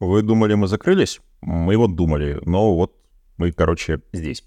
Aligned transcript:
Вы 0.00 0.22
думали, 0.22 0.54
мы 0.54 0.68
закрылись? 0.68 1.20
Мы 1.40 1.76
вот 1.76 1.94
думали, 1.94 2.38
но 2.44 2.74
вот 2.74 2.94
мы, 3.38 3.52
короче, 3.52 4.00
здесь. 4.12 4.44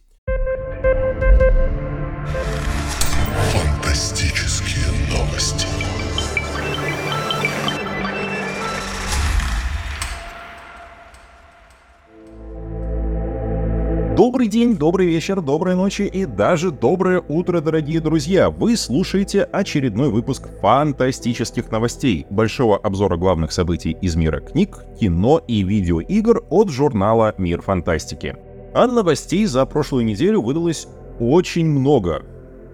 Добрый 14.20 14.50
день, 14.50 14.76
добрый 14.76 15.08
вечер, 15.08 15.40
доброй 15.40 15.76
ночи 15.76 16.02
и 16.02 16.26
даже 16.26 16.72
доброе 16.72 17.24
утро, 17.30 17.62
дорогие 17.62 18.02
друзья! 18.02 18.50
Вы 18.50 18.76
слушаете 18.76 19.44
очередной 19.44 20.10
выпуск 20.10 20.50
фантастических 20.60 21.72
новостей, 21.72 22.28
большого 22.30 22.76
обзора 22.76 23.16
главных 23.16 23.54
событий 23.54 23.96
из 24.02 24.18
мира 24.18 24.42
книг, 24.42 24.80
кино 25.00 25.42
и 25.48 25.64
видеоигр 25.64 26.44
от 26.50 26.68
журнала 26.70 27.34
«Мир 27.38 27.62
фантастики». 27.62 28.36
А 28.74 28.88
новостей 28.88 29.46
за 29.46 29.66
прошлую 29.66 30.04
неделю 30.04 30.42
выдалось 30.42 30.90
очень 31.22 31.68
много. 31.68 32.24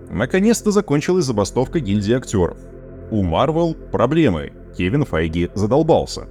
Наконец-то 0.10 0.72
закончилась 0.72 1.26
забастовка 1.26 1.80
гильдии 1.80 2.16
актеров. 2.16 2.58
У 3.12 3.22
Марвел 3.22 3.76
проблемы, 3.92 4.52
Кевин 4.76 5.06
Файги 5.06 5.52
задолбался. 5.54 6.26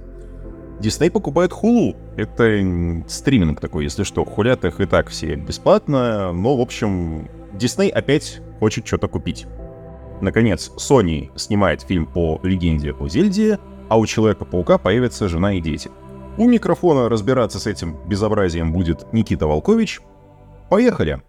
Дисней 0.79 1.09
покупает 1.09 1.51
Hulu. 1.51 1.95
Это 2.17 3.09
стриминг 3.09 3.59
такой, 3.59 3.85
если 3.85 4.03
что. 4.03 4.25
Хулят 4.25 4.65
их 4.65 4.79
и 4.79 4.85
так 4.85 5.09
все 5.09 5.35
бесплатно, 5.35 6.31
но, 6.31 6.57
в 6.57 6.61
общем, 6.61 7.29
Дисней 7.53 7.89
опять 7.89 8.41
хочет 8.59 8.85
что-то 8.85 9.07
купить. 9.07 9.45
Наконец, 10.21 10.71
Sony 10.77 11.29
снимает 11.37 11.81
фильм 11.81 12.05
по 12.05 12.39
легенде 12.43 12.93
о 12.93 13.07
Зельде, 13.07 13.59
а 13.89 13.97
у 13.97 14.05
Человека-паука 14.05 14.77
появятся 14.77 15.27
жена 15.27 15.53
и 15.53 15.61
дети. 15.61 15.91
У 16.37 16.47
микрофона 16.47 17.09
разбираться 17.09 17.59
с 17.59 17.67
этим 17.67 17.97
безобразием 18.07 18.73
будет 18.73 19.11
Никита 19.13 19.47
Волкович. 19.47 20.01
Поехали! 20.69 21.21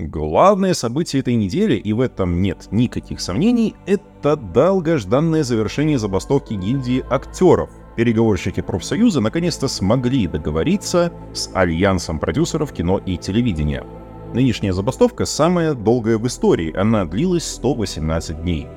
Главное 0.00 0.72
событие 0.72 1.20
этой 1.20 1.34
недели, 1.34 1.74
и 1.74 1.92
в 1.92 2.00
этом 2.00 2.40
нет 2.40 2.68
никаких 2.70 3.20
сомнений, 3.20 3.74
это 3.84 4.34
долгожданное 4.34 5.44
завершение 5.44 5.98
забастовки 5.98 6.54
гильдии 6.54 7.04
актеров. 7.10 7.68
Переговорщики 7.96 8.62
профсоюза 8.62 9.20
наконец-то 9.20 9.68
смогли 9.68 10.26
договориться 10.26 11.12
с 11.34 11.50
альянсом 11.52 12.18
продюсеров 12.18 12.72
кино 12.72 12.96
и 12.96 13.18
телевидения. 13.18 13.84
Нынешняя 14.32 14.72
забастовка 14.72 15.26
самая 15.26 15.74
долгая 15.74 16.16
в 16.16 16.26
истории, 16.26 16.74
она 16.74 17.04
длилась 17.04 17.44
118 17.44 18.40
дней. 18.40 18.68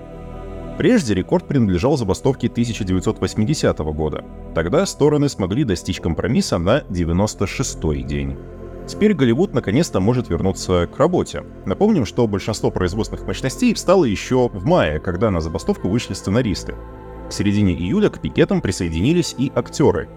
Прежде 0.78 1.14
рекорд 1.14 1.48
принадлежал 1.48 1.96
забастовке 1.96 2.48
1980 2.48 3.78
года. 3.96 4.26
Тогда 4.54 4.86
стороны 4.86 5.30
смогли 5.30 5.64
достичь 5.64 6.02
компромисса 6.02 6.58
на 6.58 6.80
96-й 6.80 8.04
день. 8.04 8.36
Теперь 8.86 9.14
Голливуд 9.14 9.54
наконец-то 9.54 10.00
может 10.00 10.30
вернуться 10.30 10.88
к 10.88 10.98
работе. 10.98 11.44
Напомним, 11.66 12.06
что 12.06 12.28
большинство 12.28 12.70
производственных 12.70 13.26
мощностей 13.26 13.74
встало 13.74 14.04
еще 14.04 14.50
в 14.50 14.66
мае, 14.66 15.00
когда 15.00 15.32
на 15.32 15.40
забастовку 15.40 15.88
вышли 15.88 16.14
сценаристы. 16.14 16.76
К 17.30 17.32
середине 17.32 17.74
июля 17.74 18.10
к 18.10 18.20
пикетам 18.20 18.62
присоединились 18.62 19.36
и 19.38 19.52
актеры. 19.56 20.10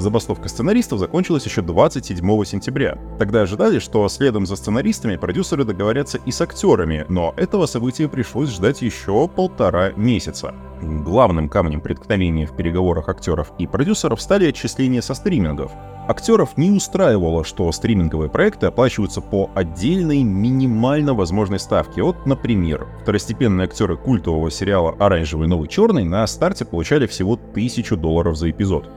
Забастовка 0.00 0.48
сценаристов 0.48 0.98
закончилась 0.98 1.44
еще 1.44 1.60
27 1.60 2.44
сентября. 2.46 2.96
Тогда 3.18 3.42
ожидали, 3.42 3.78
что 3.78 4.08
следом 4.08 4.46
за 4.46 4.56
сценаристами 4.56 5.16
продюсеры 5.16 5.64
договорятся 5.64 6.18
и 6.24 6.30
с 6.30 6.40
актерами, 6.40 7.04
но 7.10 7.34
этого 7.36 7.66
события 7.66 8.08
пришлось 8.08 8.48
ждать 8.48 8.80
еще 8.80 9.28
полтора 9.28 9.90
месяца. 9.96 10.54
Главным 10.80 11.50
камнем 11.50 11.82
преткновения 11.82 12.46
в 12.46 12.56
переговорах 12.56 13.10
актеров 13.10 13.52
и 13.58 13.66
продюсеров 13.66 14.22
стали 14.22 14.48
отчисления 14.48 15.02
со 15.02 15.12
стримингов. 15.12 15.70
Актеров 16.08 16.56
не 16.56 16.70
устраивало, 16.70 17.44
что 17.44 17.70
стриминговые 17.70 18.30
проекты 18.30 18.68
оплачиваются 18.68 19.20
по 19.20 19.50
отдельной 19.54 20.22
минимально 20.22 21.12
возможной 21.12 21.58
ставке. 21.58 22.02
Вот, 22.02 22.24
например, 22.24 22.88
второстепенные 23.02 23.66
актеры 23.66 23.98
культового 23.98 24.50
сериала 24.50 24.96
«Оранжевый 24.98 25.46
новый 25.46 25.68
черный» 25.68 26.04
на 26.04 26.26
старте 26.26 26.64
получали 26.64 27.06
всего 27.06 27.34
1000 27.34 27.96
долларов 27.96 28.38
за 28.38 28.50
эпизод. 28.50 28.88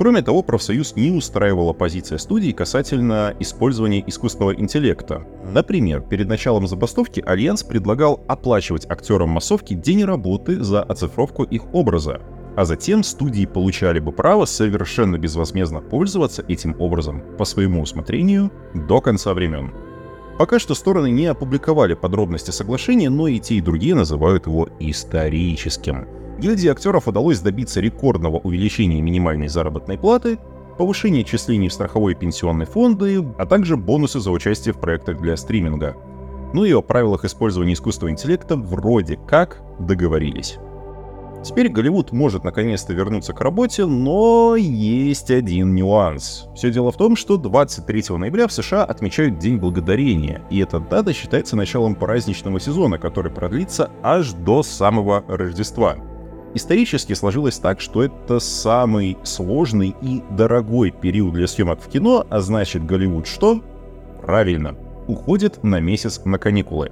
Кроме 0.00 0.22
того, 0.22 0.42
профсоюз 0.42 0.96
не 0.96 1.10
устраивала 1.10 1.74
позиция 1.74 2.16
студии 2.16 2.52
касательно 2.52 3.34
использования 3.38 4.02
искусственного 4.06 4.54
интеллекта. 4.54 5.26
Например, 5.44 6.00
перед 6.00 6.26
началом 6.26 6.66
забастовки 6.66 7.22
Альянс 7.26 7.62
предлагал 7.64 8.24
оплачивать 8.26 8.90
актерам 8.90 9.28
массовки 9.28 9.74
день 9.74 10.02
работы 10.06 10.64
за 10.64 10.82
оцифровку 10.82 11.42
их 11.42 11.74
образа, 11.74 12.22
а 12.56 12.64
затем 12.64 13.02
студии 13.02 13.44
получали 13.44 13.98
бы 13.98 14.10
право 14.10 14.46
совершенно 14.46 15.18
безвозмездно 15.18 15.82
пользоваться 15.82 16.42
этим 16.48 16.76
образом 16.78 17.22
по 17.36 17.44
своему 17.44 17.82
усмотрению 17.82 18.50
до 18.72 19.02
конца 19.02 19.34
времен. 19.34 19.70
Пока 20.38 20.58
что 20.58 20.74
стороны 20.74 21.10
не 21.10 21.26
опубликовали 21.26 21.92
подробности 21.92 22.52
соглашения, 22.52 23.10
но 23.10 23.28
и 23.28 23.38
те, 23.38 23.56
и 23.56 23.60
другие 23.60 23.94
называют 23.94 24.46
его 24.46 24.66
историческим. 24.78 26.08
Гильдии 26.40 26.70
актеров 26.70 27.06
удалось 27.06 27.40
добиться 27.40 27.82
рекордного 27.82 28.38
увеличения 28.38 29.02
минимальной 29.02 29.48
заработной 29.48 29.98
платы, 29.98 30.38
повышения 30.78 31.22
числений 31.22 31.68
в 31.68 31.72
страховой 31.74 32.12
и 32.12 32.16
пенсионные 32.16 32.64
фонды, 32.64 33.22
а 33.36 33.44
также 33.44 33.76
бонусы 33.76 34.20
за 34.20 34.30
участие 34.30 34.72
в 34.72 34.80
проектах 34.80 35.20
для 35.20 35.36
стриминга. 35.36 35.96
Ну 36.54 36.64
и 36.64 36.72
о 36.72 36.80
правилах 36.80 37.26
использования 37.26 37.74
искусственного 37.74 38.12
интеллекта 38.12 38.56
вроде 38.56 39.18
как 39.28 39.60
договорились. 39.78 40.56
Теперь 41.44 41.68
Голливуд 41.68 42.12
может 42.12 42.42
наконец-то 42.42 42.94
вернуться 42.94 43.34
к 43.34 43.40
работе, 43.42 43.84
но 43.84 44.56
есть 44.56 45.30
один 45.30 45.74
нюанс. 45.74 46.48
Все 46.54 46.70
дело 46.70 46.90
в 46.90 46.96
том, 46.96 47.16
что 47.16 47.36
23 47.36 48.16
ноября 48.16 48.46
в 48.46 48.52
США 48.52 48.84
отмечают 48.84 49.38
День 49.38 49.58
Благодарения, 49.58 50.42
и 50.50 50.58
эта 50.58 50.80
дата 50.80 51.12
считается 51.12 51.54
началом 51.54 51.94
праздничного 51.94 52.60
сезона, 52.60 52.98
который 52.98 53.30
продлится 53.30 53.90
аж 54.02 54.32
до 54.32 54.62
самого 54.62 55.22
Рождества. 55.28 55.96
Исторически 56.52 57.12
сложилось 57.12 57.58
так, 57.58 57.80
что 57.80 58.02
это 58.02 58.40
самый 58.40 59.16
сложный 59.22 59.94
и 60.02 60.22
дорогой 60.30 60.90
период 60.90 61.34
для 61.34 61.46
съемок 61.46 61.80
в 61.80 61.88
кино, 61.88 62.26
а 62.28 62.40
значит 62.40 62.84
Голливуд 62.84 63.28
что? 63.28 63.62
Правильно, 64.20 64.74
уходит 65.06 65.62
на 65.62 65.78
месяц 65.78 66.20
на 66.24 66.38
каникулы. 66.38 66.90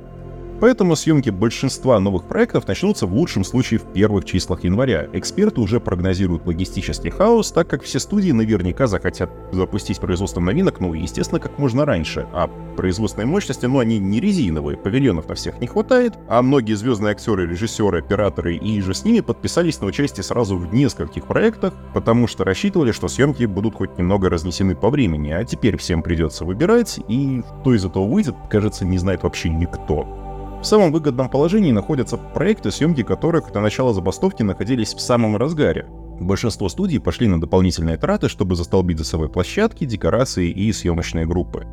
Поэтому 0.60 0.96
съемки 0.96 1.30
большинства 1.30 2.00
новых 2.00 2.24
проектов 2.24 2.66
начнутся 2.66 3.06
в 3.06 3.14
лучшем 3.14 3.44
случае 3.44 3.78
в 3.78 3.84
первых 3.92 4.24
числах 4.24 4.64
января. 4.64 5.08
Эксперты 5.12 5.60
уже 5.60 5.78
прогнозируют 5.78 6.46
логистический 6.46 7.10
хаос, 7.10 7.52
так 7.52 7.69
как 7.69 7.84
все 7.84 8.00
студии 8.00 8.32
наверняка 8.32 8.88
захотят 8.88 9.30
запустить 9.52 10.00
производство 10.00 10.41
новинок, 10.41 10.80
ну, 10.80 10.94
естественно, 10.94 11.38
как 11.38 11.58
можно 11.58 11.84
раньше. 11.84 12.26
А 12.32 12.50
производственные 12.76 13.28
мощности, 13.28 13.66
ну, 13.66 13.78
они 13.78 14.00
не 14.00 14.20
резиновые, 14.20 14.76
павильонов 14.76 15.28
на 15.28 15.36
всех 15.36 15.60
не 15.60 15.69
хватает, 15.69 16.14
а 16.28 16.42
многие 16.42 16.75
звездные 16.75 17.12
актеры, 17.12 17.46
режиссеры, 17.46 17.98
операторы 17.98 18.56
и 18.56 18.80
же 18.80 18.94
с 18.94 19.04
ними 19.04 19.20
подписались 19.20 19.80
на 19.80 19.86
участие 19.86 20.25
сразу 20.25 20.56
в 20.56 20.75
нескольких 20.75 21.26
проектах, 21.26 21.72
потому 21.94 22.26
что 22.26 22.42
рассчитывали, 22.42 22.90
что 22.90 23.06
съемки 23.06 23.44
будут 23.44 23.76
хоть 23.76 23.96
немного 23.96 24.28
разнесены 24.28 24.75
по 24.75 24.90
времени, 24.90 25.30
а 25.30 25.44
теперь 25.44 25.76
всем 25.76 26.02
придется 26.02 26.44
выбирать, 26.44 26.98
и 27.06 27.42
что 27.62 27.75
из 27.75 27.84
этого 27.84 28.08
выйдет, 28.08 28.34
кажется, 28.50 28.84
не 28.84 28.98
знает 28.98 29.22
вообще 29.22 29.50
никто. 29.50 30.28
В 30.60 30.64
самом 30.64 30.91
выгодном 30.91 31.28
положении 31.28 31.70
находятся 31.70 32.16
проекты, 32.16 32.72
съемки 32.72 33.04
которых 33.04 33.52
до 33.52 33.60
начала 33.60 33.94
забастовки 33.94 34.42
находились 34.42 34.92
в 34.92 35.00
самом 35.00 35.36
разгаре. 35.36 35.86
Большинство 36.20 36.69
студий 36.69 37.00
пошли 37.00 37.28
на 37.28 37.41
дополнительные 37.41 37.96
траты, 37.96 38.28
чтобы 38.28 38.56
застолбить 38.56 38.98
за 38.98 39.04
собой 39.04 39.28
площадки, 39.28 39.84
декорации 39.84 40.50
и 40.50 40.72
съемочные 40.72 41.26
группы. 41.26 41.64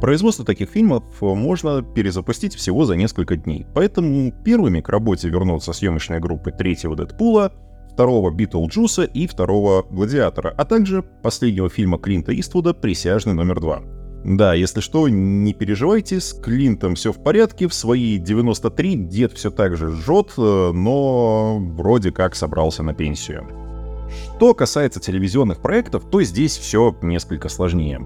Производство 0.00 0.46
таких 0.46 0.70
фильмов 0.70 1.04
можно 1.20 1.82
перезапустить 1.82 2.54
всего 2.54 2.86
за 2.86 2.96
несколько 2.96 3.36
дней, 3.36 3.66
поэтому 3.74 4.32
первыми 4.32 4.80
к 4.80 4.88
работе 4.88 5.28
вернутся 5.28 5.74
съемочные 5.74 6.18
группы 6.18 6.50
третьего 6.52 6.96
Дэдпула, 6.96 7.52
второго 7.92 8.30
Битлджуса 8.30 9.04
и 9.04 9.26
второго 9.26 9.82
Гладиатора, 9.90 10.54
а 10.56 10.64
также 10.64 11.02
последнего 11.02 11.68
фильма 11.68 11.98
Клинта 11.98 12.32
Иствуда 12.40 12.72
«Присяжный 12.72 13.34
номер 13.34 13.60
два». 13.60 13.82
Да, 14.24 14.54
если 14.54 14.80
что, 14.80 15.08
не 15.08 15.52
переживайте, 15.52 16.20
с 16.20 16.32
Клинтом 16.32 16.94
все 16.94 17.12
в 17.12 17.22
порядке, 17.22 17.66
в 17.66 17.74
свои 17.74 18.18
93 18.18 18.94
дед 18.94 19.32
все 19.32 19.50
так 19.50 19.76
же 19.76 19.90
жжет, 19.90 20.34
э, 20.38 20.70
но 20.72 21.58
вроде 21.58 22.12
как 22.12 22.36
собрался 22.36 22.84
на 22.84 22.94
пенсию. 22.94 23.46
Что 24.36 24.54
касается 24.54 25.00
телевизионных 25.00 25.60
проектов, 25.60 26.04
то 26.08 26.22
здесь 26.22 26.56
все 26.56 26.96
несколько 27.02 27.48
сложнее. 27.48 27.98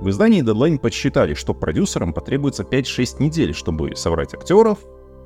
В 0.00 0.08
издании 0.08 0.42
Deadline 0.42 0.78
подсчитали, 0.78 1.34
что 1.34 1.52
продюсерам 1.52 2.12
потребуется 2.12 2.62
5-6 2.62 3.16
недель, 3.18 3.52
чтобы 3.52 3.96
собрать 3.96 4.34
актеров, 4.34 4.78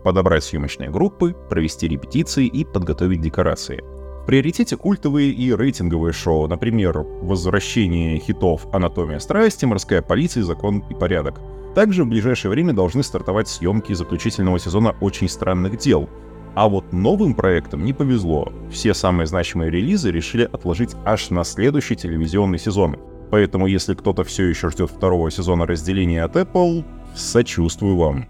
подобрать 0.04 0.44
съемочные 0.44 0.90
группы, 0.90 1.36
провести 1.50 1.86
репетиции 1.86 2.46
и 2.46 2.64
подготовить 2.64 3.20
декорации— 3.20 3.84
приоритете 4.26 4.76
культовые 4.76 5.30
и 5.30 5.54
рейтинговые 5.54 6.12
шоу, 6.12 6.46
например, 6.48 6.98
«Возвращение 7.22 8.18
хитов 8.18 8.66
«Анатомия 8.72 9.18
страсти», 9.18 9.64
«Морская 9.64 10.02
полиция», 10.02 10.42
«Закон 10.42 10.84
и 10.90 10.94
порядок». 10.94 11.40
Также 11.74 12.04
в 12.04 12.08
ближайшее 12.08 12.50
время 12.50 12.72
должны 12.72 13.02
стартовать 13.02 13.48
съемки 13.48 13.92
заключительного 13.92 14.58
сезона 14.58 14.94
«Очень 15.00 15.28
странных 15.28 15.78
дел». 15.78 16.08
А 16.54 16.68
вот 16.68 16.92
новым 16.92 17.34
проектам 17.34 17.84
не 17.84 17.92
повезло. 17.92 18.52
Все 18.70 18.94
самые 18.94 19.26
значимые 19.26 19.70
релизы 19.70 20.12
решили 20.12 20.44
отложить 20.44 20.94
аж 21.04 21.30
на 21.30 21.42
следующий 21.42 21.96
телевизионный 21.96 22.60
сезон. 22.60 22.96
Поэтому 23.30 23.66
если 23.66 23.94
кто-то 23.94 24.22
все 24.22 24.44
еще 24.44 24.70
ждет 24.70 24.90
второго 24.90 25.30
сезона 25.32 25.66
разделения 25.66 26.22
от 26.22 26.36
Apple, 26.36 26.84
сочувствую 27.16 27.96
вам. 27.96 28.26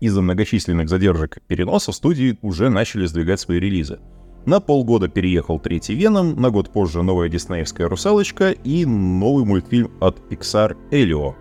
Из-за 0.00 0.22
многочисленных 0.22 0.88
задержек 0.88 1.38
переносов 1.46 1.94
студии 1.94 2.38
уже 2.42 2.68
начали 2.68 3.06
сдвигать 3.06 3.40
свои 3.40 3.58
релизы. 3.58 3.98
На 4.44 4.60
полгода 4.60 5.08
переехал 5.08 5.58
третий 5.58 5.94
Веном, 5.94 6.40
на 6.40 6.50
год 6.50 6.72
позже 6.72 7.02
новая 7.02 7.28
диснеевская 7.28 7.88
«Русалочка» 7.88 8.50
и 8.50 8.84
новый 8.84 9.44
мультфильм 9.44 9.90
от 10.00 10.20
Pixar 10.30 10.76
«Элио», 10.90 11.34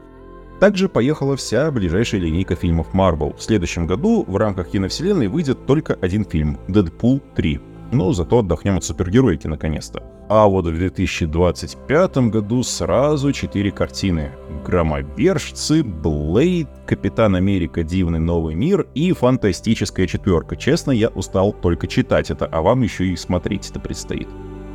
также 0.60 0.88
поехала 0.88 1.36
вся 1.36 1.70
ближайшая 1.70 2.22
линейка 2.22 2.56
фильмов 2.56 2.88
Marvel. 2.94 3.36
В 3.38 3.44
следующем 3.44 3.88
году 3.88 4.24
в 4.26 4.38
рамках 4.38 4.70
киновселенной 4.70 5.28
выйдет 5.28 5.66
только 5.66 5.96
один 5.96 6.24
фильм— 6.24 6.58
«Дэдпул 6.68 7.22
3». 7.36 7.75
Но 7.96 8.12
зато 8.12 8.40
отдохнем 8.40 8.76
от 8.78 8.84
супергеройки 8.84 9.48
наконец-то. 9.48 10.04
А 10.28 10.48
вот 10.48 10.66
в 10.66 10.76
2025 10.76 12.18
году 12.18 12.62
сразу 12.64 13.32
четыре 13.32 13.72
картины. 13.72 14.32
«Громовержцы», 14.66 15.82
«Блейд», 15.82 16.68
«Капитан 16.86 17.36
Америка. 17.36 17.84
Дивный 17.84 18.20
новый 18.20 18.56
мир» 18.56 18.86
и 18.96 19.14
«Фантастическая 19.14 20.08
четверка». 20.08 20.58
Честно, 20.58 20.92
я 20.92 21.08
устал 21.08 21.54
только 21.54 21.88
читать 21.88 22.32
это, 22.32 22.48
а 22.48 22.62
вам 22.62 22.82
еще 22.82 23.06
и 23.06 23.16
смотреть 23.16 23.70
это 23.70 23.80
предстоит. 23.80 24.28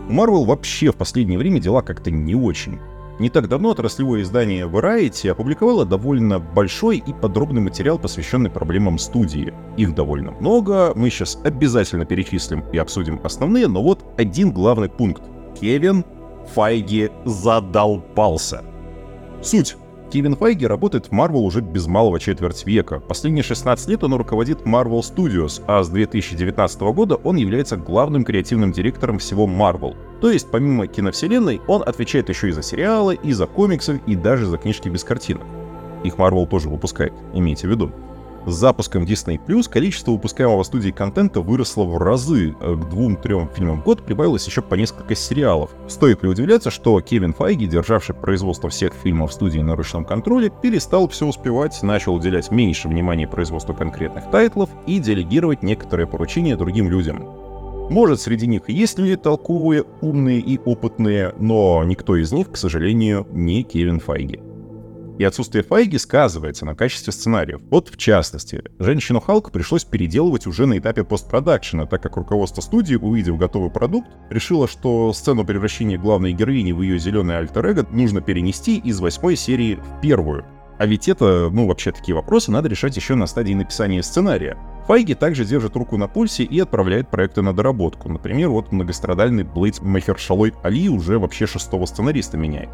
У 0.09 0.13
Marvel 0.13 0.47
вообще 0.47 0.91
в 0.91 0.97
последнее 0.97 1.39
время 1.39 1.61
дела 1.61 1.83
как-то 1.83 2.11
не 2.11 2.35
очень. 2.35 2.81
Не 3.21 3.29
так 3.29 3.49
давно 3.49 3.69
отраслевое 3.69 4.23
издание 4.23 4.67
Variety 4.67 5.29
опубликовало 5.29 5.85
довольно 5.85 6.39
большой 6.39 6.97
и 6.97 7.13
подробный 7.13 7.61
материал, 7.61 7.99
посвященный 7.99 8.49
проблемам 8.49 8.99
студии. 8.99 9.53
Их 9.77 9.95
довольно 9.95 10.31
много, 10.31 10.93
мы 10.97 11.11
сейчас 11.11 11.39
обязательно 11.45 12.07
перечислим 12.07 12.65
и 12.73 12.79
обсудим 12.79 13.21
основные, 13.23 13.69
но 13.69 13.83
вот 13.83 14.07
один 14.17 14.53
главный 14.53 14.89
пункт. 14.89 15.23
Кевин 15.61 16.03
Файги 16.55 17.11
задолбался. 17.27 18.65
Суть. 19.43 19.77
Кевин 20.11 20.35
Файги 20.35 20.67
работает 20.67 21.07
в 21.07 21.13
Marvel 21.13 21.43
уже 21.43 21.61
без 21.61 21.87
малого 21.87 22.19
четверть 22.19 22.67
века. 22.67 22.99
Последние 22.99 23.45
16 23.45 23.89
лет 23.89 24.03
он 24.03 24.15
руководит 24.15 24.63
Marvel 24.63 25.01
Studios, 25.03 25.63
а 25.69 25.85
с 25.85 25.89
2019 25.89 26.81
года 26.81 27.15
он 27.15 27.37
является 27.37 27.77
главным 27.77 28.25
креативным 28.25 28.73
директором 28.73 29.21
всего 29.21 29.47
Marvel. 29.47 29.95
То 30.21 30.33
есть, 30.33 30.51
помимо 30.51 30.89
киновселенной, 30.89 31.61
он 31.69 31.85
отвечает 31.87 32.29
еще 32.29 32.49
и 32.49 32.53
за 32.53 32.63
сериалы, 32.63 33.21
и 33.23 33.33
за 33.33 33.47
комиксы, 33.47 34.01
и 34.09 34.17
даже 34.17 34.47
за 34.47 34.59
книжки 34.59 34.89
без 34.89 35.05
картинок. 35.05 35.47
Их 36.03 36.17
Marvel 36.17 36.49
тоже 36.49 36.69
выпускает, 36.69 37.13
имейте 37.33 37.69
в 37.69 37.71
виду. 37.71 37.93
С 38.47 38.55
запуском 38.55 39.05
Disney 39.05 39.39
Plus 39.39 39.69
количество 39.69 40.13
выпускаемого 40.13 40.63
студии 40.63 40.91
контента 40.91 41.43
выросло 41.43 41.85
в 41.85 41.99
разы. 41.99 42.53
К 42.53 42.89
двум-трем 42.89 43.51
фильмам 43.55 43.81
в 43.81 43.85
год 43.85 44.03
прибавилось 44.03 44.47
еще 44.47 44.63
по 44.63 44.75
несколько 44.77 45.15
сериалов. 45.15 45.71
Стоит 45.89 46.23
ли 46.23 46.29
удивляться, 46.31 46.71
что 46.71 46.99
Кевин 47.03 47.35
Файги, 47.35 47.67
державший 47.67 48.15
производство 48.15 48.71
всех 48.71 48.95
фильмов 48.95 49.35
студии 49.35 49.61
на 49.61 49.77
ручном 49.77 50.07
контроле, 50.07 50.51
перестал 50.63 51.07
все 51.09 51.27
успевать, 51.27 51.83
начал 51.83 52.15
уделять 52.15 52.51
меньше 52.51 52.89
внимания 52.89 53.29
производству 53.29 53.75
конкретных 53.75 54.31
тайтлов 54.31 54.71
и 54.87 54.99
делегировать 54.99 55.63
некоторые 55.63 56.07
поручения 56.07 56.57
другим 56.57 56.89
людям. 56.89 57.23
Может, 57.91 58.21
среди 58.21 58.47
них 58.47 58.69
есть 58.69 58.99
люди 58.99 59.17
толковые, 59.17 59.85
умные 60.01 60.39
и 60.39 60.59
опытные, 60.65 61.35
но 61.39 61.83
никто 61.85 62.17
из 62.17 62.33
них, 62.33 62.53
к 62.53 62.57
сожалению, 62.57 63.27
не 63.33 63.65
Кевин 63.65 64.01
Файги 64.01 64.41
и 65.21 65.25
отсутствие 65.25 65.63
Файги 65.63 65.99
сказывается 65.99 66.65
на 66.65 66.75
качестве 66.75 67.13
сценариев. 67.13 67.61
Вот 67.71 67.91
в 67.91 67.99
частности, 67.99 68.63
«Женщину 68.79 69.21
Халк» 69.21 69.53
пришлось 69.53 69.85
переделывать 69.85 70.47
уже 70.47 70.65
на 70.65 70.79
этапе 70.79 71.05
постпродакшена, 71.05 71.85
так 71.85 72.03
как 72.03 72.17
руководство 72.17 72.63
студии, 72.63 72.95
увидев 72.95 73.37
готовый 73.37 73.71
продукт, 73.71 74.09
решило, 74.31 74.67
что 74.67 75.13
сцену 75.13 75.45
превращения 75.45 75.99
главной 75.99 76.33
героини 76.33 76.73
в 76.73 76.81
ее 76.81 76.99
зеленый 76.99 77.37
альтер 77.37 77.87
нужно 77.91 78.23
перенести 78.23 78.79
из 78.79 78.99
восьмой 79.01 79.37
серии 79.37 79.75
в 79.75 80.01
первую. 80.01 80.47
А 80.79 80.87
ведь 80.87 81.07
это, 81.07 81.51
ну 81.53 81.67
вообще 81.67 81.93
такие 81.93 82.15
вопросы 82.15 82.51
надо 82.51 82.71
решать 82.71 82.97
еще 82.97 83.15
на 83.15 83.27
стадии 83.27 83.53
написания 83.53 84.03
сценария. 84.03 84.57
Файги 84.87 85.13
также 85.13 85.45
держит 85.45 85.77
руку 85.77 85.99
на 85.99 86.09
пульсе 86.09 86.45
и 86.45 86.59
отправляет 86.61 87.11
проекты 87.11 87.43
на 87.43 87.53
доработку. 87.53 88.09
Например, 88.09 88.49
вот 88.49 88.73
многострадальный 88.73 89.45
Блейд 89.45 89.83
Махершалой 89.83 90.55
Али 90.63 90.89
уже 90.89 91.19
вообще 91.19 91.47
шестого 91.47 91.85
сценариста 91.85 92.39
меняет 92.39 92.71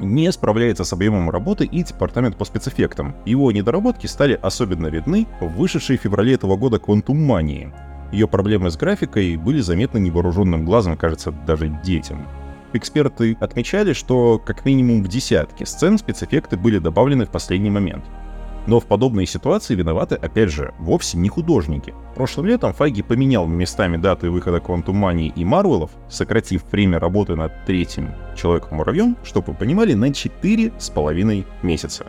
не 0.00 0.30
справляется 0.32 0.84
с 0.84 0.92
объемом 0.92 1.30
работы 1.30 1.64
и 1.64 1.82
департамент 1.82 2.36
по 2.36 2.44
спецэффектам. 2.44 3.14
Его 3.24 3.52
недоработки 3.52 4.06
стали 4.06 4.38
особенно 4.40 4.88
видны 4.88 5.26
в 5.40 5.48
вышедшей 5.48 5.98
в 5.98 6.00
феврале 6.00 6.34
этого 6.34 6.56
года 6.56 6.78
Quantum 6.78 7.26
Mania. 7.26 7.72
Ее 8.12 8.26
проблемы 8.26 8.70
с 8.70 8.76
графикой 8.76 9.36
были 9.36 9.60
заметны 9.60 9.98
невооруженным 9.98 10.64
глазом, 10.64 10.96
кажется, 10.96 11.30
даже 11.30 11.68
детям. 11.84 12.26
Эксперты 12.72 13.36
отмечали, 13.40 13.92
что 13.92 14.38
как 14.38 14.64
минимум 14.64 15.02
в 15.02 15.08
десятке 15.08 15.66
сцен 15.66 15.98
спецэффекты 15.98 16.56
были 16.56 16.78
добавлены 16.78 17.26
в 17.26 17.30
последний 17.30 17.70
момент. 17.70 18.04
Но 18.66 18.78
в 18.78 18.86
подобной 18.86 19.26
ситуации 19.26 19.74
виноваты, 19.74 20.16
опять 20.16 20.50
же, 20.50 20.74
вовсе 20.78 21.18
не 21.18 21.28
художники. 21.28 21.94
Прошлым 22.14 22.46
летом 22.46 22.72
Файги 22.74 23.02
поменял 23.02 23.46
местами 23.46 23.96
даты 23.96 24.30
выхода 24.30 24.58
Quantum 24.58 25.00
Mania 25.00 25.32
и 25.34 25.44
Марвелов, 25.44 25.90
сократив 26.08 26.64
время 26.70 26.98
работы 26.98 27.36
над 27.36 27.64
третьим 27.64 28.10
Человеком-муравьем, 28.36 29.16
чтобы 29.24 29.52
вы 29.52 29.58
понимали, 29.58 29.94
на 29.94 30.10
4,5 30.10 31.46
месяца. 31.62 32.06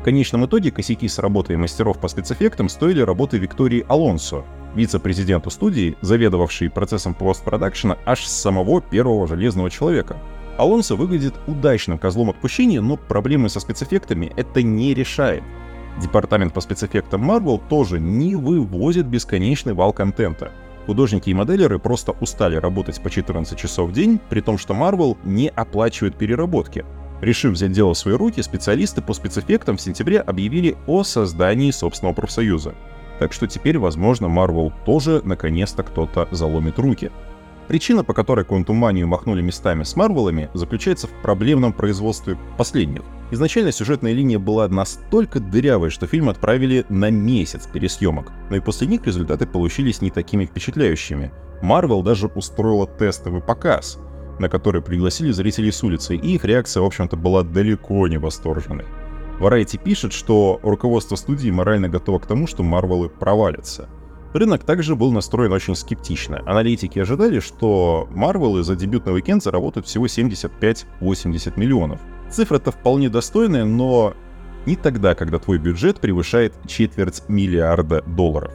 В 0.00 0.02
конечном 0.02 0.46
итоге 0.46 0.70
косяки 0.70 1.08
с 1.08 1.18
работой 1.18 1.56
мастеров 1.56 1.98
по 1.98 2.08
спецэффектам 2.08 2.68
стоили 2.68 3.02
работы 3.02 3.36
Виктории 3.36 3.84
Алонсо, 3.86 4.44
вице-президенту 4.74 5.50
студии, 5.50 5.96
заведовавшей 6.00 6.70
процессом 6.70 7.14
постпродакшена 7.14 7.98
аж 8.06 8.24
с 8.24 8.32
самого 8.32 8.80
первого 8.80 9.26
Железного 9.26 9.70
Человека. 9.70 10.16
Алонсо 10.56 10.94
выглядит 10.94 11.34
удачным 11.46 11.98
козлом 11.98 12.30
отпущения, 12.30 12.80
но 12.80 12.96
проблемы 12.96 13.48
со 13.48 13.60
спецэффектами 13.60 14.32
это 14.36 14.62
не 14.62 14.94
решает. 14.94 15.42
Департамент 15.98 16.52
по 16.54 16.60
спецэффектам 16.60 17.30
Marvel 17.30 17.60
тоже 17.68 18.00
не 18.00 18.36
вывозит 18.36 19.06
бесконечный 19.06 19.74
вал 19.74 19.92
контента. 19.92 20.52
Художники 20.86 21.30
и 21.30 21.34
моделеры 21.34 21.78
просто 21.78 22.12
устали 22.20 22.56
работать 22.56 23.00
по 23.02 23.10
14 23.10 23.58
часов 23.58 23.90
в 23.90 23.92
день, 23.92 24.18
при 24.30 24.40
том, 24.40 24.58
что 24.58 24.74
Marvel 24.74 25.16
не 25.24 25.48
оплачивает 25.48 26.16
переработки. 26.16 26.84
Решив 27.20 27.52
взять 27.52 27.72
дело 27.72 27.92
в 27.92 27.98
свои 27.98 28.14
руки, 28.14 28.40
специалисты 28.40 29.02
по 29.02 29.12
спецэффектам 29.12 29.76
в 29.76 29.80
сентябре 29.80 30.20
объявили 30.20 30.76
о 30.86 31.04
создании 31.04 31.70
собственного 31.70 32.14
профсоюза. 32.14 32.74
Так 33.18 33.34
что 33.34 33.46
теперь, 33.46 33.78
возможно, 33.78 34.26
Marvel 34.26 34.72
тоже 34.86 35.20
наконец-то 35.22 35.82
кто-то 35.82 36.26
заломит 36.30 36.78
руки. 36.78 37.10
Причина, 37.70 38.02
по 38.02 38.14
которой 38.14 38.44
Quantum 38.44 39.04
махнули 39.04 39.42
местами 39.42 39.84
с 39.84 39.94
Марвелами, 39.94 40.50
заключается 40.54 41.06
в 41.06 41.12
проблемном 41.22 41.72
производстве 41.72 42.36
последних. 42.58 43.02
Изначально 43.30 43.70
сюжетная 43.70 44.12
линия 44.12 44.40
была 44.40 44.66
настолько 44.66 45.38
дырявой, 45.38 45.90
что 45.90 46.08
фильм 46.08 46.28
отправили 46.28 46.84
на 46.88 47.12
месяц 47.12 47.68
пересъемок, 47.68 48.32
но 48.50 48.56
и 48.56 48.60
после 48.60 48.88
них 48.88 49.06
результаты 49.06 49.46
получились 49.46 50.02
не 50.02 50.10
такими 50.10 50.46
впечатляющими. 50.46 51.30
Марвел 51.62 52.02
даже 52.02 52.26
устроила 52.26 52.88
тестовый 52.88 53.40
показ, 53.40 54.00
на 54.40 54.48
который 54.48 54.82
пригласили 54.82 55.30
зрителей 55.30 55.70
с 55.70 55.84
улицы, 55.84 56.16
и 56.16 56.34
их 56.34 56.44
реакция, 56.44 56.80
в 56.80 56.86
общем-то, 56.86 57.16
была 57.16 57.44
далеко 57.44 58.08
не 58.08 58.18
восторженной. 58.18 58.86
Variety 59.38 59.80
пишет, 59.80 60.12
что 60.12 60.58
руководство 60.64 61.14
студии 61.14 61.50
морально 61.50 61.88
готово 61.88 62.18
к 62.18 62.26
тому, 62.26 62.48
что 62.48 62.64
Марвелы 62.64 63.08
провалятся— 63.08 63.88
Рынок 64.32 64.62
также 64.62 64.94
был 64.94 65.10
настроен 65.10 65.52
очень 65.52 65.74
скептично. 65.74 66.40
Аналитики 66.46 67.00
ожидали, 67.00 67.40
что 67.40 68.08
Марвелы 68.12 68.62
за 68.62 68.76
дебютный 68.76 69.14
уикенд 69.14 69.42
заработают 69.42 69.88
всего 69.88 70.06
75-80 70.06 71.58
миллионов. 71.58 72.00
Цифра-то 72.30 72.70
вполне 72.70 73.08
достойная, 73.08 73.64
но 73.64 74.14
не 74.66 74.76
тогда, 74.76 75.16
когда 75.16 75.38
твой 75.38 75.58
бюджет 75.58 76.00
превышает 76.00 76.54
четверть 76.68 77.24
миллиарда 77.26 78.02
долларов. 78.02 78.52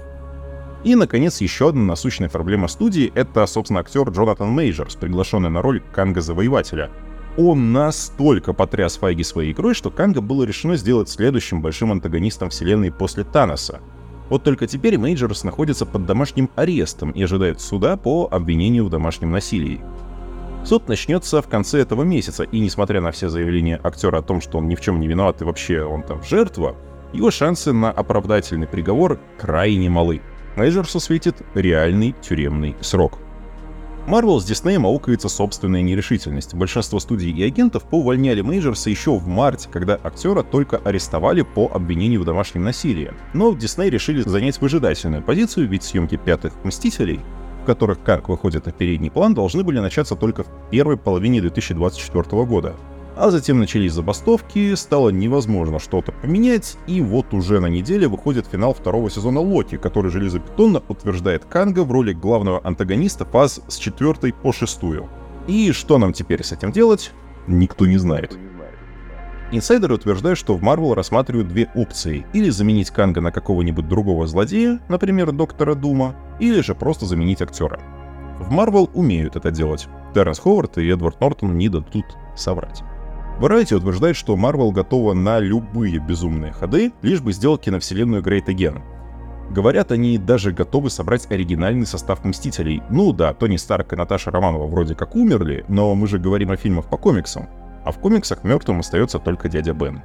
И, 0.86 0.96
наконец, 0.96 1.42
еще 1.42 1.70
одна 1.70 1.82
насущная 1.82 2.30
проблема 2.30 2.70
студии— 2.70 3.12
это, 3.16 3.46
собственно, 3.46 3.82
актер 3.82 4.08
Джонатан 4.10 4.50
Мейджорс, 4.50 4.96
приглашенный 4.96 5.50
на 5.50 5.62
роль 5.62 5.82
Канга-завоевателя. 5.92 6.90
Он 7.38 7.74
настолько 7.74 8.54
потряс 8.54 8.96
Файги 8.96 9.24
своей 9.24 9.52
игрой, 9.52 9.74
что 9.74 9.90
Канга 9.90 10.22
было 10.22 10.44
решено 10.44 10.78
сделать 10.78 11.10
следующим 11.10 11.62
большим 11.62 11.92
антагонистом 11.92 12.50
вселенной 12.50 12.94
после 12.94 13.26
Таноса— 13.26 13.82
вот 14.30 14.44
только 14.44 14.68
теперь 14.68 14.98
Мейджорс 14.98 15.44
находится 15.44 15.86
под 15.86 16.06
домашним 16.06 16.50
арестом 16.56 17.12
и 17.12 17.24
ожидает 17.24 17.62
суда 17.62 17.98
по 17.98 18.28
обвинению 18.30 18.86
в 18.86 18.90
домашнем 18.90 19.32
насилии. 19.32 19.82
Суд 20.64 20.88
начнется 20.88 21.42
в 21.44 21.48
конце 21.48 21.80
этого 21.80 22.02
месяца, 22.02 22.44
и 22.44 22.60
несмотря 22.60 23.00
на 23.00 23.12
все 23.12 23.30
заявления 23.30 23.80
актера 23.84 24.18
о 24.18 24.24
том, 24.24 24.42
что 24.42 24.58
он 24.58 24.68
ни 24.68 24.74
в 24.74 24.82
чем 24.82 25.00
не 25.00 25.08
виноват 25.08 25.42
и 25.42 25.46
вообще 25.46 25.84
он 25.84 26.02
там 26.02 26.24
жертва, 26.24 26.76
его 27.14 27.30
шансы 27.30 27.72
на 27.72 27.92
оправдательный 27.92 28.68
приговор 28.68 29.20
крайне 29.38 29.90
малы. 29.90 30.22
Мейджорсу 30.56 31.00
светит 31.00 31.44
реальный 31.54 32.16
тюремный 32.22 32.76
срок. 32.82 33.20
Marvel 34.08 34.40
с 34.40 34.48
Disney 34.48 34.80
аукается 34.86 35.30
собственная 35.30 35.82
нерешительность. 35.82 36.54
Большинство 36.54 37.00
студий 37.00 37.32
и 37.32 37.44
агентов 37.44 37.86
поувольняли 37.86 38.42
Мейджорса 38.42 38.92
еще 38.92 39.18
в 39.18 39.28
марте, 39.28 39.68
когда 39.72 40.00
актера 40.04 40.44
только 40.44 40.78
арестовали 40.78 41.42
по 41.42 41.72
обвинению 41.74 42.22
в 42.22 42.26
домашнем 42.26 42.64
насилии. 42.64 43.14
Но 43.34 43.50
в 43.50 43.58
Disney 43.58 43.90
решили 43.90 44.22
занять 44.22 44.62
выжидательную 44.62 45.24
позицию, 45.24 45.68
ведь 45.68 45.84
съемки 45.84 46.18
«Пятых 46.18 46.54
Мстителей», 46.64 47.20
в 47.64 47.66
которых 47.66 48.04
Карк 48.04 48.30
выходит 48.30 48.68
на 48.68 48.72
передний 48.72 49.10
план, 49.10 49.34
должны 49.34 49.64
были 49.64 49.80
начаться 49.80 50.16
только 50.16 50.44
в 50.44 50.48
первой 50.70 50.98
половине 50.98 51.42
2024 51.42 52.46
года. 52.46 52.76
А 53.18 53.32
затем 53.32 53.60
начались 53.60 53.94
забастовки, 53.94 54.76
стало 54.76 55.10
невозможно 55.10 55.80
что-то 55.80 56.12
поменять, 56.12 56.78
и 56.86 57.02
вот 57.02 57.34
уже 57.34 57.62
на 57.62 57.68
неделе 57.68 58.10
выходит 58.10 58.46
финал 58.46 58.74
второго 58.74 59.10
сезона 59.10 59.40
Локи, 59.40 59.78
который 59.78 60.12
железобетонно 60.12 60.84
утверждает 60.90 61.46
Канга 61.46 61.86
в 61.86 61.92
роли 61.94 62.12
главного 62.12 62.60
антагониста 62.62 63.24
фаз 63.24 63.62
с 63.70 63.78
четвертой 63.78 64.34
по 64.34 64.52
шестую. 64.52 65.10
И 65.48 65.72
что 65.72 65.98
нам 65.98 66.12
теперь 66.12 66.44
с 66.44 66.52
этим 66.52 66.74
делать, 66.74 67.12
никто 67.48 67.86
не 67.86 67.98
знает. 67.98 68.38
Инсайдеры 69.52 69.94
утверждают, 69.94 70.38
что 70.38 70.56
в 70.58 70.62
Marvel 70.62 70.94
рассматривают 70.94 71.48
две 71.48 71.70
опции. 71.76 72.26
Или 72.34 72.50
заменить 72.50 72.90
Канга 72.90 73.22
на 73.22 73.32
какого-нибудь 73.32 73.88
другого 73.88 74.28
злодея, 74.28 74.82
например, 74.90 75.32
Доктора 75.32 75.76
Дума, 75.76 76.16
или 76.40 76.60
же 76.62 76.76
просто 76.76 77.06
заменить 77.06 77.42
актера. 77.42 77.80
В 78.40 78.52
Marvel 78.52 78.90
умеют 78.94 79.38
это 79.38 79.52
делать. 79.52 79.88
Терренс 80.14 80.40
Ховард 80.40 80.78
и 80.80 80.90
Эдвард 80.90 81.22
Нортон 81.22 81.58
не 81.58 81.70
дадут 81.70 82.06
соврать. 82.36 82.84
Variety 83.40 83.76
утверждает, 83.76 84.16
что 84.16 84.36
Marvel 84.36 84.72
готова 84.72 85.14
на 85.14 85.40
любые 85.40 86.00
безумные 86.00 86.54
ходы, 86.54 86.94
лишь 87.02 87.22
бы 87.22 87.34
сделать 87.34 87.62
киновселенную 87.62 88.24
Great 88.24 88.46
Again. 88.46 88.82
Говорят, 89.52 89.92
они 89.92 90.18
даже 90.18 90.52
готовы 90.52 90.90
собрать 90.90 91.30
оригинальный 91.30 91.86
состав 91.86 92.24
Мстителей. 92.24 92.82
Ну 92.90 93.12
да, 93.12 93.34
Тони 93.34 93.58
Старк 93.58 93.94
и 93.94 93.96
Наташа 93.96 94.32
Романова 94.32 94.68
вроде 94.68 94.96
как 94.96 95.16
умерли, 95.16 95.66
но 95.68 95.94
мы 95.96 96.08
же 96.08 96.18
говорим 96.18 96.52
о 96.52 96.56
фильмах 96.56 96.86
по 96.86 96.98
комиксам. 96.98 97.48
А 97.84 97.92
в 97.92 98.00
комиксах 98.00 98.44
мертвым 98.44 98.80
остается 98.80 99.20
только 99.20 99.50
дядя 99.50 99.74
Бен. 99.74 100.02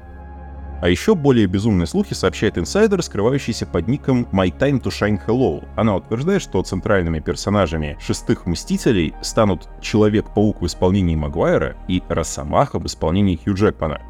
А 0.81 0.89
еще 0.89 1.15
более 1.15 1.47
безумные 1.47 1.87
слухи 1.87 2.15
сообщает 2.15 2.57
инсайдер, 2.57 3.03
скрывающийся 3.03 3.67
под 3.67 3.87
ником 3.87 4.27
My 4.33 4.51
Time 4.51 4.81
to 4.81 4.89
Shine 4.89 5.21
Hello. 5.27 5.67
Она 5.77 5.97
утверждает, 5.97 6.41
что 6.41 6.63
центральными 6.63 7.21
персонажами 7.21 7.99
шестых 8.01 8.47
Мстителей 8.47 9.13
станут 9.21 9.69
Человек-паук 9.83 10.63
в 10.63 10.67
исполнении 10.67 11.17
Магуайра 11.17 11.77
и 11.87 12.03
Росомаха 12.09 12.79
в 12.79 12.87
исполнении 12.87 13.37
Хью 13.37 13.55
Джекмана. 13.55 14.01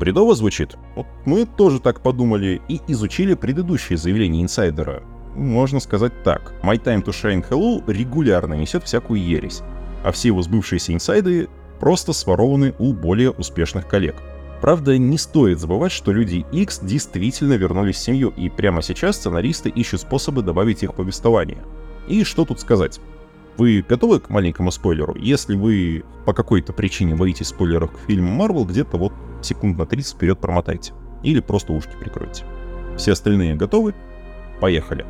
Бредово 0.00 0.34
звучит? 0.34 0.76
Вот 0.96 1.06
мы 1.26 1.46
тоже 1.46 1.78
так 1.78 2.00
подумали 2.00 2.60
и 2.68 2.80
изучили 2.88 3.34
предыдущие 3.34 3.96
заявления 3.96 4.42
инсайдера. 4.42 5.04
Можно 5.36 5.78
сказать 5.78 6.24
так. 6.24 6.54
My 6.64 6.82
Time 6.82 7.04
to 7.04 7.10
Shine 7.10 7.48
Hello 7.48 7.84
регулярно 7.86 8.54
несет 8.54 8.82
всякую 8.82 9.22
ересь, 9.22 9.62
а 10.02 10.10
все 10.10 10.28
его 10.28 10.42
сбывшиеся 10.42 10.92
инсайды 10.92 11.48
просто 11.78 12.12
сворованы 12.12 12.74
у 12.80 12.92
более 12.92 13.30
успешных 13.30 13.86
коллег. 13.86 14.16
Правда, 14.60 14.98
не 14.98 15.16
стоит 15.16 15.58
забывать, 15.58 15.92
что 15.92 16.12
Люди 16.12 16.44
X 16.52 16.80
действительно 16.82 17.54
вернулись 17.54 17.96
в 17.96 18.00
семью, 18.00 18.32
и 18.36 18.48
прямо 18.50 18.82
сейчас 18.82 19.16
сценаристы 19.16 19.70
ищут 19.70 20.02
способы 20.02 20.42
добавить 20.42 20.82
их 20.82 20.94
повествование. 20.94 21.64
И 22.08 22.24
что 22.24 22.44
тут 22.44 22.60
сказать? 22.60 23.00
Вы 23.56 23.84
готовы 23.86 24.20
к 24.20 24.28
маленькому 24.28 24.70
спойлеру? 24.70 25.14
Если 25.16 25.54
вы 25.54 26.04
по 26.26 26.32
какой-то 26.32 26.72
причине 26.72 27.14
боитесь 27.14 27.48
спойлеров 27.48 27.92
к 27.92 27.98
фильму 28.06 28.42
Marvel, 28.42 28.66
где-то 28.66 28.96
вот 28.96 29.12
секунд 29.42 29.78
на 29.78 29.86
30 29.86 30.14
вперед 30.14 30.38
промотайте. 30.38 30.92
Или 31.22 31.40
просто 31.40 31.72
ушки 31.72 31.92
прикройте. 31.98 32.44
Все 32.96 33.12
остальные 33.12 33.56
готовы? 33.56 33.94
Поехали. 34.60 35.06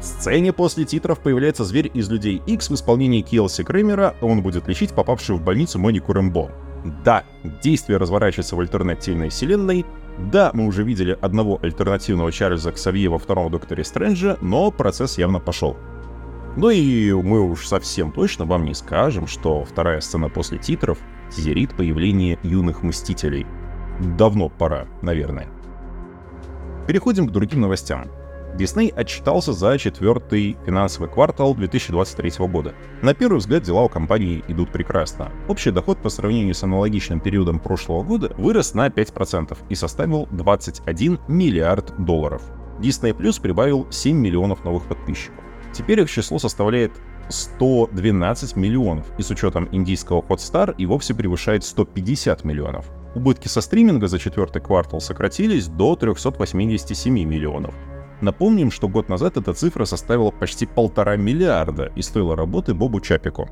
В 0.00 0.04
сцене 0.04 0.52
после 0.52 0.84
титров 0.84 1.20
появляется 1.20 1.64
зверь 1.64 1.90
из 1.92 2.08
Людей 2.08 2.42
X 2.46 2.70
в 2.70 2.74
исполнении 2.74 3.20
Киелси 3.20 3.64
Крэмера, 3.64 4.14
он 4.22 4.42
будет 4.42 4.66
лечить 4.66 4.92
попавшую 4.92 5.38
в 5.38 5.42
больницу 5.42 5.78
Монику 5.78 6.14
Рэмбо. 6.14 6.50
Да, 6.84 7.24
действие 7.62 7.98
разворачивается 7.98 8.56
в 8.56 8.60
альтернативной 8.60 9.28
вселенной. 9.28 9.84
Да, 10.18 10.50
мы 10.54 10.66
уже 10.66 10.82
видели 10.82 11.16
одного 11.20 11.58
альтернативного 11.62 12.32
Чарльза 12.32 12.72
Ксавье 12.72 13.08
во 13.08 13.18
втором 13.18 13.50
Докторе 13.50 13.84
Стрэнджа, 13.84 14.36
но 14.40 14.70
процесс 14.70 15.18
явно 15.18 15.40
пошел. 15.40 15.76
Ну 16.56 16.70
и 16.70 17.12
мы 17.12 17.40
уж 17.40 17.66
совсем 17.66 18.12
точно 18.12 18.44
вам 18.44 18.64
не 18.64 18.74
скажем, 18.74 19.26
что 19.26 19.64
вторая 19.64 20.00
сцена 20.00 20.28
после 20.28 20.58
титров 20.58 20.98
тизерит 21.30 21.74
появление 21.76 22.38
юных 22.42 22.82
Мстителей. 22.82 23.46
Давно 24.18 24.48
пора, 24.48 24.86
наверное. 25.02 25.48
Переходим 26.86 27.28
к 27.28 27.30
другим 27.30 27.60
новостям. 27.60 28.08
Disney 28.56 28.92
отчитался 28.92 29.52
за 29.52 29.78
четвертый 29.78 30.56
финансовый 30.66 31.08
квартал 31.08 31.54
2023 31.54 32.46
года. 32.46 32.74
На 33.02 33.14
первый 33.14 33.38
взгляд 33.38 33.62
дела 33.62 33.82
у 33.82 33.88
компании 33.88 34.44
идут 34.48 34.72
прекрасно. 34.72 35.32
Общий 35.48 35.70
доход 35.70 36.02
по 36.02 36.08
сравнению 36.08 36.54
с 36.54 36.62
аналогичным 36.62 37.20
периодом 37.20 37.58
прошлого 37.58 38.02
года 38.02 38.34
вырос 38.36 38.74
на 38.74 38.88
5% 38.88 39.56
и 39.68 39.74
составил 39.74 40.28
21 40.32 41.20
миллиард 41.28 41.94
долларов. 42.04 42.42
Disney 42.80 43.16
Plus 43.16 43.40
прибавил 43.40 43.86
7 43.90 44.16
миллионов 44.16 44.64
новых 44.64 44.86
подписчиков. 44.86 45.44
Теперь 45.72 46.00
их 46.00 46.10
число 46.10 46.38
составляет 46.38 46.92
112 47.28 48.56
миллионов, 48.56 49.06
и 49.18 49.22
с 49.22 49.30
учетом 49.30 49.68
индийского 49.70 50.20
Hotstar 50.22 50.74
и 50.76 50.86
вовсе 50.86 51.14
превышает 51.14 51.64
150 51.64 52.44
миллионов. 52.44 52.90
Убытки 53.14 53.48
со 53.48 53.60
стриминга 53.60 54.08
за 54.08 54.18
четвертый 54.18 54.62
квартал 54.62 55.00
сократились 55.00 55.68
до 55.68 55.96
387 55.96 57.12
миллионов. 57.12 57.74
Напомним, 58.20 58.70
что 58.70 58.88
год 58.88 59.08
назад 59.08 59.36
эта 59.36 59.54
цифра 59.54 59.84
составила 59.84 60.30
почти 60.30 60.66
полтора 60.66 61.16
миллиарда 61.16 61.92
и 61.96 62.02
стоила 62.02 62.36
работы 62.36 62.74
Бобу 62.74 63.00
Чапику. 63.00 63.48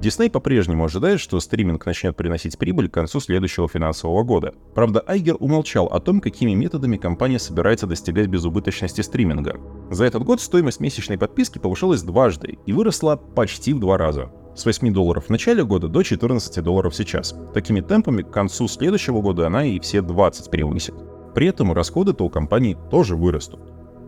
Дисней 0.00 0.30
по-прежнему 0.30 0.84
ожидает, 0.84 1.20
что 1.20 1.40
стриминг 1.40 1.84
начнет 1.84 2.16
приносить 2.16 2.56
прибыль 2.56 2.88
к 2.88 2.94
концу 2.94 3.20
следующего 3.20 3.68
финансового 3.68 4.22
года. 4.22 4.54
Правда, 4.74 5.02
Айгер 5.06 5.36
умолчал 5.40 5.86
о 5.86 5.98
том, 5.98 6.20
какими 6.20 6.54
методами 6.54 6.96
компания 6.96 7.38
собирается 7.38 7.86
достигать 7.86 8.28
безубыточности 8.28 9.00
стриминга. 9.00 9.60
За 9.90 10.04
этот 10.04 10.22
год 10.22 10.40
стоимость 10.40 10.80
месячной 10.80 11.18
подписки 11.18 11.58
повышалась 11.58 12.02
дважды 12.02 12.58
и 12.64 12.72
выросла 12.72 13.16
почти 13.16 13.74
в 13.74 13.80
два 13.80 13.98
раза. 13.98 14.30
С 14.54 14.64
8 14.64 14.92
долларов 14.92 15.26
в 15.26 15.30
начале 15.30 15.64
года 15.64 15.88
до 15.88 16.02
14 16.02 16.62
долларов 16.62 16.94
сейчас. 16.94 17.34
Такими 17.52 17.80
темпами 17.80 18.22
к 18.22 18.30
концу 18.30 18.68
следующего 18.68 19.20
года 19.20 19.48
она 19.48 19.64
и 19.64 19.80
все 19.80 20.02
20 20.02 20.50
превысит. 20.50 20.94
При 21.34 21.46
этом 21.46 21.72
расходы-то 21.72 22.24
у 22.24 22.30
компании 22.30 22.76
тоже 22.90 23.16
вырастут. 23.16 23.60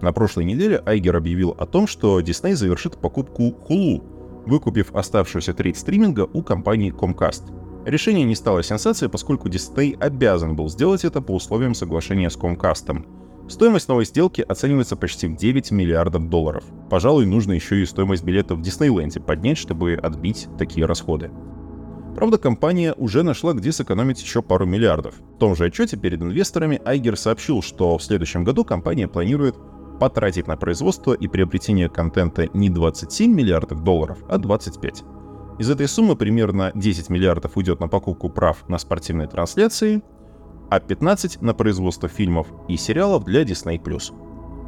На 0.02 0.12
прошлой 0.12 0.44
неделе 0.44 0.82
Айгер 0.84 1.16
объявил 1.16 1.54
о 1.56 1.64
том, 1.64 1.86
что 1.86 2.20
Disney 2.20 2.56
завершит 2.56 2.96
покупку 2.96 3.54
Hulu, 3.68 4.02
выкупив 4.46 4.92
оставшуюся 4.96 5.54
треть 5.54 5.76
стриминга 5.76 6.28
у 6.32 6.42
компании 6.42 6.92
Comcast. 6.92 7.44
Решение 7.86 8.24
не 8.24 8.34
стало 8.34 8.64
сенсацией, 8.64 9.08
поскольку 9.08 9.48
Disney 9.48 9.96
обязан 9.96 10.56
был 10.56 10.68
сделать 10.68 11.04
это 11.04 11.22
по 11.22 11.36
условиям 11.36 11.76
соглашения 11.76 12.30
с 12.30 12.36
Comcast. 12.36 13.06
Стоимость 13.48 13.88
новой 13.88 14.04
сделки 14.04 14.40
оценивается 14.40 14.96
почти 14.96 15.28
в 15.28 15.36
9 15.36 15.70
миллиардов 15.70 16.28
долларов. 16.28 16.64
Пожалуй, 16.90 17.24
нужно 17.24 17.52
еще 17.52 17.80
и 17.80 17.86
стоимость 17.86 18.24
билетов 18.24 18.58
в 18.58 18.62
Диснейленде 18.62 19.20
поднять, 19.20 19.58
чтобы 19.58 19.94
отбить 19.94 20.48
такие 20.58 20.84
расходы. 20.84 21.30
Правда, 22.16 22.38
компания 22.38 22.92
уже 22.94 23.22
нашла, 23.22 23.52
где 23.52 23.70
сэкономить 23.70 24.20
еще 24.20 24.42
пару 24.42 24.66
миллиардов. 24.66 25.14
В 25.36 25.38
том 25.38 25.54
же 25.54 25.66
отчете 25.66 25.96
перед 25.96 26.20
инвесторами 26.20 26.80
Айгер 26.84 27.16
сообщил, 27.16 27.62
что 27.62 27.96
в 27.98 28.02
следующем 28.02 28.42
году 28.42 28.64
компания 28.64 29.06
планирует 29.06 29.54
потратить 30.02 30.48
на 30.48 30.56
производство 30.56 31.12
и 31.12 31.28
приобретение 31.28 31.88
контента 31.88 32.48
не 32.54 32.70
27 32.70 33.32
миллиардов 33.32 33.84
долларов, 33.84 34.18
а 34.28 34.36
25. 34.36 35.04
Из 35.60 35.70
этой 35.70 35.86
суммы 35.86 36.16
примерно 36.16 36.72
10 36.74 37.08
миллиардов 37.08 37.56
уйдет 37.56 37.78
на 37.78 37.86
покупку 37.86 38.28
прав 38.28 38.68
на 38.68 38.78
спортивные 38.78 39.28
трансляции, 39.28 40.02
а 40.70 40.80
15 40.80 41.40
на 41.40 41.54
производство 41.54 42.08
фильмов 42.08 42.48
и 42.66 42.76
сериалов 42.76 43.24
для 43.24 43.44
Disney+. 43.44 43.80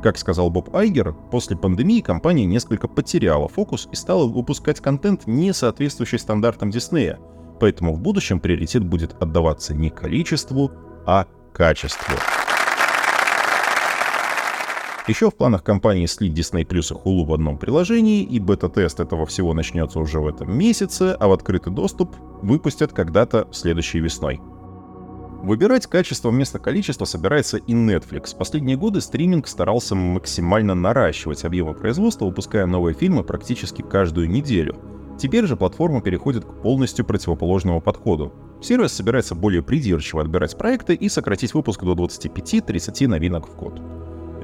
Как 0.05 0.19
сказал 0.19 0.51
Боб 0.51 0.73
Айгер, 0.73 1.17
после 1.33 1.57
пандемии 1.57 2.01
компания 2.01 2.45
несколько 2.45 2.87
потеряла 2.87 3.49
фокус 3.49 3.89
и 3.91 3.97
стала 3.97 4.29
выпускать 4.29 4.79
контент, 4.79 5.27
не 5.27 5.53
соответствующий 5.53 6.21
стандартам 6.21 6.71
Диснея, 6.71 7.19
поэтому 7.59 7.93
в 7.97 8.01
будущем 8.01 8.39
приоритет 8.39 8.85
будет 8.85 9.21
отдаваться 9.21 9.75
не 9.75 9.91
количеству, 9.91 10.71
а 11.07 11.27
качеству. 11.53 12.15
Еще 15.07 15.31
в 15.31 15.35
планах 15.35 15.63
компании 15.63 16.07
слить 16.07 16.33
Disney 16.33 16.67
Plus 16.67 16.91
и 16.91 16.95
Hulu 16.95 17.27
в 17.27 17.35
одном 17.35 17.59
приложении, 17.59 18.23
и 18.23 18.39
бета-тест 18.39 19.01
этого 19.01 19.27
всего 19.27 19.53
начнется 19.53 19.99
уже 19.99 20.19
в 20.19 20.27
этом 20.27 20.57
месяце, 20.57 21.15
а 21.21 21.29
в 21.29 21.33
открытый 21.33 21.75
доступ 21.75 22.17
выпустят 22.41 22.95
когда-то 22.95 23.47
следующей 23.53 24.01
весной. 24.01 24.41
Выбирать 25.43 25.87
качество 25.87 26.31
вместо 26.31 26.59
количества 26.59 27.05
собирается 27.05 27.59
и 27.59 27.75
Netflix. 27.75 28.35
Последние 28.35 28.79
годы 28.79 29.03
стриминг 29.03 29.47
старался 29.47 29.95
максимально 29.95 30.75
наращивать 30.75 31.45
объемы 31.45 31.75
производства, 31.75 32.25
выпуская 32.25 32.65
новые 32.65 32.95
фильмы 32.95 33.25
практически 33.25 33.83
каждую 33.83 34.31
неделю. 34.31 34.75
Теперь 35.19 35.45
же 35.45 35.59
платформа 35.59 36.01
переходит 36.01 36.47
к 36.47 36.63
полностью 36.63 37.05
противоположному 37.05 37.83
подходу. 37.83 38.33
Сервис 38.63 38.95
собирается 38.95 39.35
более 39.35 39.63
придирчиво 39.63 40.23
отбирать 40.23 40.57
проекты 40.57 40.95
и 40.95 41.11
сократить 41.11 41.53
выпуск 41.53 41.85
до 41.85 41.93
25-30 41.93 43.07
новинок 43.07 43.47
в 43.47 43.55
год. 43.55 43.83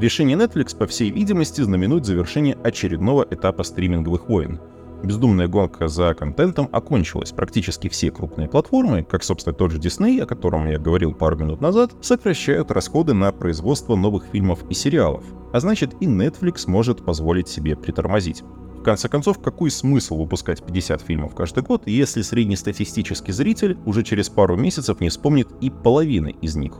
Решение 0.00 0.34
Netflix, 0.34 0.74
по 0.74 0.86
всей 0.86 1.10
видимости, 1.10 1.60
знаменует 1.60 2.06
завершение 2.06 2.56
очередного 2.64 3.26
этапа 3.30 3.64
стриминговых 3.64 4.30
войн. 4.30 4.58
Бездумная 5.02 5.46
гонка 5.46 5.88
за 5.88 6.14
контентом 6.14 6.70
окончилась. 6.72 7.32
Практически 7.32 7.90
все 7.90 8.10
крупные 8.10 8.48
платформы, 8.48 9.04
как, 9.04 9.22
собственно, 9.22 9.54
тот 9.54 9.72
же 9.72 9.78
Disney, 9.78 10.22
о 10.22 10.24
котором 10.24 10.66
я 10.68 10.78
говорил 10.78 11.12
пару 11.12 11.36
минут 11.36 11.60
назад, 11.60 11.92
сокращают 12.00 12.70
расходы 12.70 13.12
на 13.12 13.30
производство 13.30 13.94
новых 13.94 14.24
фильмов 14.24 14.60
и 14.70 14.74
сериалов. 14.74 15.22
А 15.52 15.60
значит, 15.60 15.94
и 16.00 16.06
Netflix 16.06 16.64
может 16.66 17.04
позволить 17.04 17.48
себе 17.48 17.76
притормозить. 17.76 18.42
В 18.78 18.82
конце 18.82 19.06
концов, 19.10 19.42
какой 19.42 19.70
смысл 19.70 20.16
выпускать 20.16 20.64
50 20.64 21.02
фильмов 21.02 21.34
каждый 21.34 21.62
год, 21.62 21.82
если 21.84 22.22
среднестатистический 22.22 23.32
зритель 23.32 23.76
уже 23.84 24.02
через 24.02 24.30
пару 24.30 24.56
месяцев 24.56 24.98
не 25.00 25.10
вспомнит 25.10 25.48
и 25.60 25.68
половины 25.68 26.34
из 26.40 26.56
них? 26.56 26.72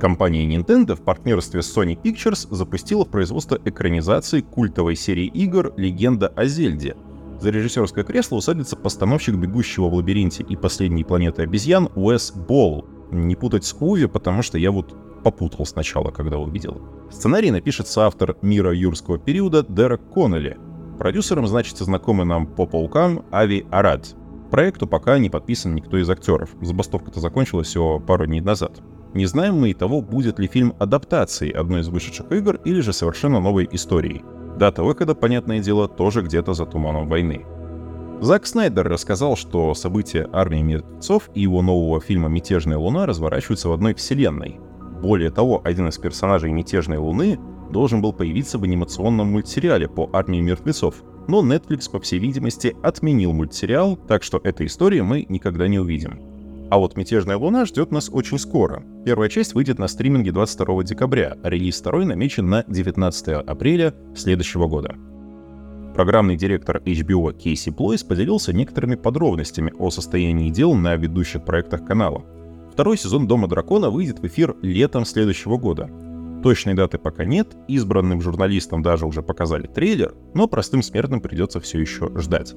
Компания 0.00 0.46
Nintendo 0.46 0.94
в 0.94 1.02
партнерстве 1.02 1.62
с 1.62 1.76
Sony 1.76 2.00
Pictures 2.00 2.46
запустила 2.54 3.04
в 3.04 3.08
производство 3.08 3.58
экранизации 3.64 4.40
культовой 4.40 4.96
серии 4.96 5.26
игр 5.26 5.72
«Легенда 5.76 6.28
о 6.28 6.46
Зельде», 6.46 6.96
за 7.40 7.50
режиссерское 7.50 8.04
кресло 8.04 8.36
усадится 8.36 8.76
постановщик 8.76 9.34
«Бегущего 9.34 9.88
в 9.88 9.94
лабиринте» 9.94 10.44
и 10.48 10.56
«Последней 10.56 11.04
планеты 11.04 11.42
обезьян» 11.42 11.90
Уэс 11.94 12.32
Болл. 12.32 12.86
Не 13.10 13.36
путать 13.36 13.64
с 13.64 13.76
Уви, 13.78 14.06
потому 14.06 14.42
что 14.42 14.56
я 14.56 14.70
вот 14.70 14.96
попутал 15.22 15.66
сначала, 15.66 16.10
когда 16.10 16.38
увидел. 16.38 16.80
Сценарий 17.10 17.50
напишет 17.50 17.86
соавтор 17.86 18.36
«Мира 18.42 18.72
юрского 18.72 19.18
периода» 19.18 19.64
Дерек 19.68 20.00
Коннелли. 20.12 20.56
Продюсером 20.98 21.46
значится 21.46 21.84
знакомый 21.84 22.24
нам 22.24 22.46
по 22.46 22.66
паукам 22.66 23.24
Ави 23.30 23.66
Арад. 23.70 24.14
Проекту 24.50 24.86
пока 24.86 25.18
не 25.18 25.28
подписан 25.28 25.74
никто 25.74 25.98
из 25.98 26.08
актеров. 26.08 26.50
Забастовка-то 26.62 27.20
закончилась 27.20 27.66
всего 27.66 27.98
пару 27.98 28.26
дней 28.26 28.40
назад. 28.40 28.80
Не 29.14 29.26
знаем 29.26 29.60
мы 29.60 29.70
и 29.70 29.74
того, 29.74 30.02
будет 30.02 30.40
ли 30.40 30.48
фильм 30.48 30.74
адаптацией 30.80 31.52
одной 31.52 31.82
из 31.82 31.88
вышедших 31.88 32.32
игр 32.32 32.60
или 32.64 32.80
же 32.80 32.92
совершенно 32.92 33.40
новой 33.40 33.68
историей. 33.70 34.24
Дата 34.58 34.82
выхода, 34.82 35.14
понятное 35.14 35.60
дело, 35.60 35.86
тоже 35.88 36.22
где-то 36.22 36.52
за 36.52 36.66
туманом 36.66 37.08
войны. 37.08 37.46
Зак 38.20 38.46
Снайдер 38.46 38.88
рассказал, 38.88 39.36
что 39.36 39.72
события 39.74 40.28
«Армии 40.32 40.62
мертвецов» 40.62 41.30
и 41.34 41.42
его 41.42 41.62
нового 41.62 42.00
фильма 42.00 42.28
«Мятежная 42.28 42.76
луна» 42.76 43.06
разворачиваются 43.06 43.68
в 43.68 43.72
одной 43.72 43.94
вселенной. 43.94 44.58
Более 45.00 45.30
того, 45.30 45.60
один 45.62 45.88
из 45.88 45.98
персонажей 45.98 46.50
«Мятежной 46.50 46.98
луны» 46.98 47.38
должен 47.70 48.02
был 48.02 48.12
появиться 48.12 48.58
в 48.58 48.64
анимационном 48.64 49.28
мультсериале 49.28 49.88
по 49.88 50.10
«Армии 50.12 50.40
мертвецов», 50.40 51.04
но 51.28 51.40
Netflix, 51.44 51.90
по 51.90 52.00
всей 52.00 52.18
видимости, 52.18 52.76
отменил 52.82 53.32
мультсериал, 53.32 53.96
так 53.96 54.22
что 54.24 54.40
этой 54.42 54.66
истории 54.66 55.00
мы 55.02 55.24
никогда 55.28 55.68
не 55.68 55.78
увидим. 55.78 56.33
А 56.74 56.78
вот 56.78 56.96
«Мятежная 56.96 57.36
луна» 57.36 57.66
ждет 57.66 57.92
нас 57.92 58.10
очень 58.12 58.36
скоро. 58.36 58.82
Первая 59.04 59.28
часть 59.28 59.54
выйдет 59.54 59.78
на 59.78 59.86
стриминге 59.86 60.32
22 60.32 60.82
декабря, 60.82 61.36
а 61.40 61.48
релиз 61.48 61.78
второй 61.78 62.04
намечен 62.04 62.48
на 62.48 62.64
19 62.66 63.28
апреля 63.46 63.94
следующего 64.16 64.66
года. 64.66 64.96
Программный 65.94 66.34
директор 66.34 66.78
HBO 66.78 67.32
Кейси 67.32 67.70
Плойс 67.70 68.02
поделился 68.02 68.52
некоторыми 68.52 68.96
подробностями 68.96 69.72
о 69.78 69.90
состоянии 69.90 70.50
дел 70.50 70.74
на 70.74 70.96
ведущих 70.96 71.44
проектах 71.44 71.86
канала. 71.86 72.24
Второй 72.72 72.98
сезон 72.98 73.28
«Дома 73.28 73.46
дракона» 73.46 73.88
выйдет 73.88 74.18
в 74.18 74.26
эфир 74.26 74.56
летом 74.60 75.04
следующего 75.04 75.58
года. 75.58 75.88
Точной 76.42 76.74
даты 76.74 76.98
пока 76.98 77.24
нет, 77.24 77.56
избранным 77.68 78.20
журналистам 78.20 78.82
даже 78.82 79.06
уже 79.06 79.22
показали 79.22 79.68
трейлер, 79.68 80.12
но 80.34 80.48
простым 80.48 80.82
смертным 80.82 81.20
придется 81.20 81.60
все 81.60 81.78
еще 81.78 82.10
ждать. 82.18 82.52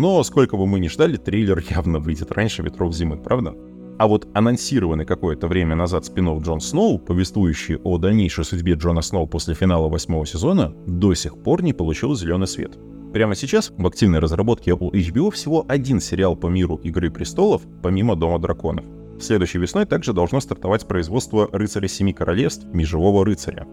Но 0.00 0.22
сколько 0.22 0.56
бы 0.56 0.66
мы 0.66 0.80
ни 0.80 0.88
ждали, 0.88 1.18
трейлер 1.18 1.62
явно 1.68 1.98
выйдет 1.98 2.32
раньше 2.32 2.62
ветров 2.62 2.94
зимы, 2.94 3.18
правда? 3.18 3.54
А 3.98 4.06
вот 4.06 4.26
анонсированный 4.32 5.04
какое-то 5.04 5.46
время 5.46 5.76
назад 5.76 6.06
спин 6.06 6.40
Джон 6.40 6.62
Сноу, 6.62 6.98
повествующий 6.98 7.76
о 7.76 7.98
дальнейшей 7.98 8.46
судьбе 8.46 8.72
Джона 8.72 9.02
Сноу 9.02 9.26
после 9.26 9.52
финала 9.52 9.90
восьмого 9.90 10.24
сезона, 10.24 10.72
до 10.86 11.12
сих 11.12 11.36
пор 11.42 11.62
не 11.62 11.74
получил 11.74 12.16
зеленый 12.16 12.46
свет. 12.46 12.78
Прямо 13.12 13.34
сейчас 13.34 13.74
в 13.76 13.86
активной 13.86 14.20
разработке 14.20 14.70
Apple 14.70 14.90
HBO 14.92 15.30
всего 15.32 15.66
один 15.68 16.00
сериал 16.00 16.34
по 16.34 16.46
миру 16.46 16.76
Игры 16.76 17.10
престолов, 17.10 17.60
помимо 17.82 18.16
Дома 18.16 18.38
драконов. 18.38 18.86
Следующей 19.20 19.58
весной 19.58 19.84
также 19.84 20.14
должно 20.14 20.40
стартовать 20.40 20.88
производство 20.88 21.46
«Рыцаря 21.52 21.88
Семи 21.88 22.14
Королевств. 22.14 22.64
Межевого 22.72 23.26
рыцаря». 23.26 23.66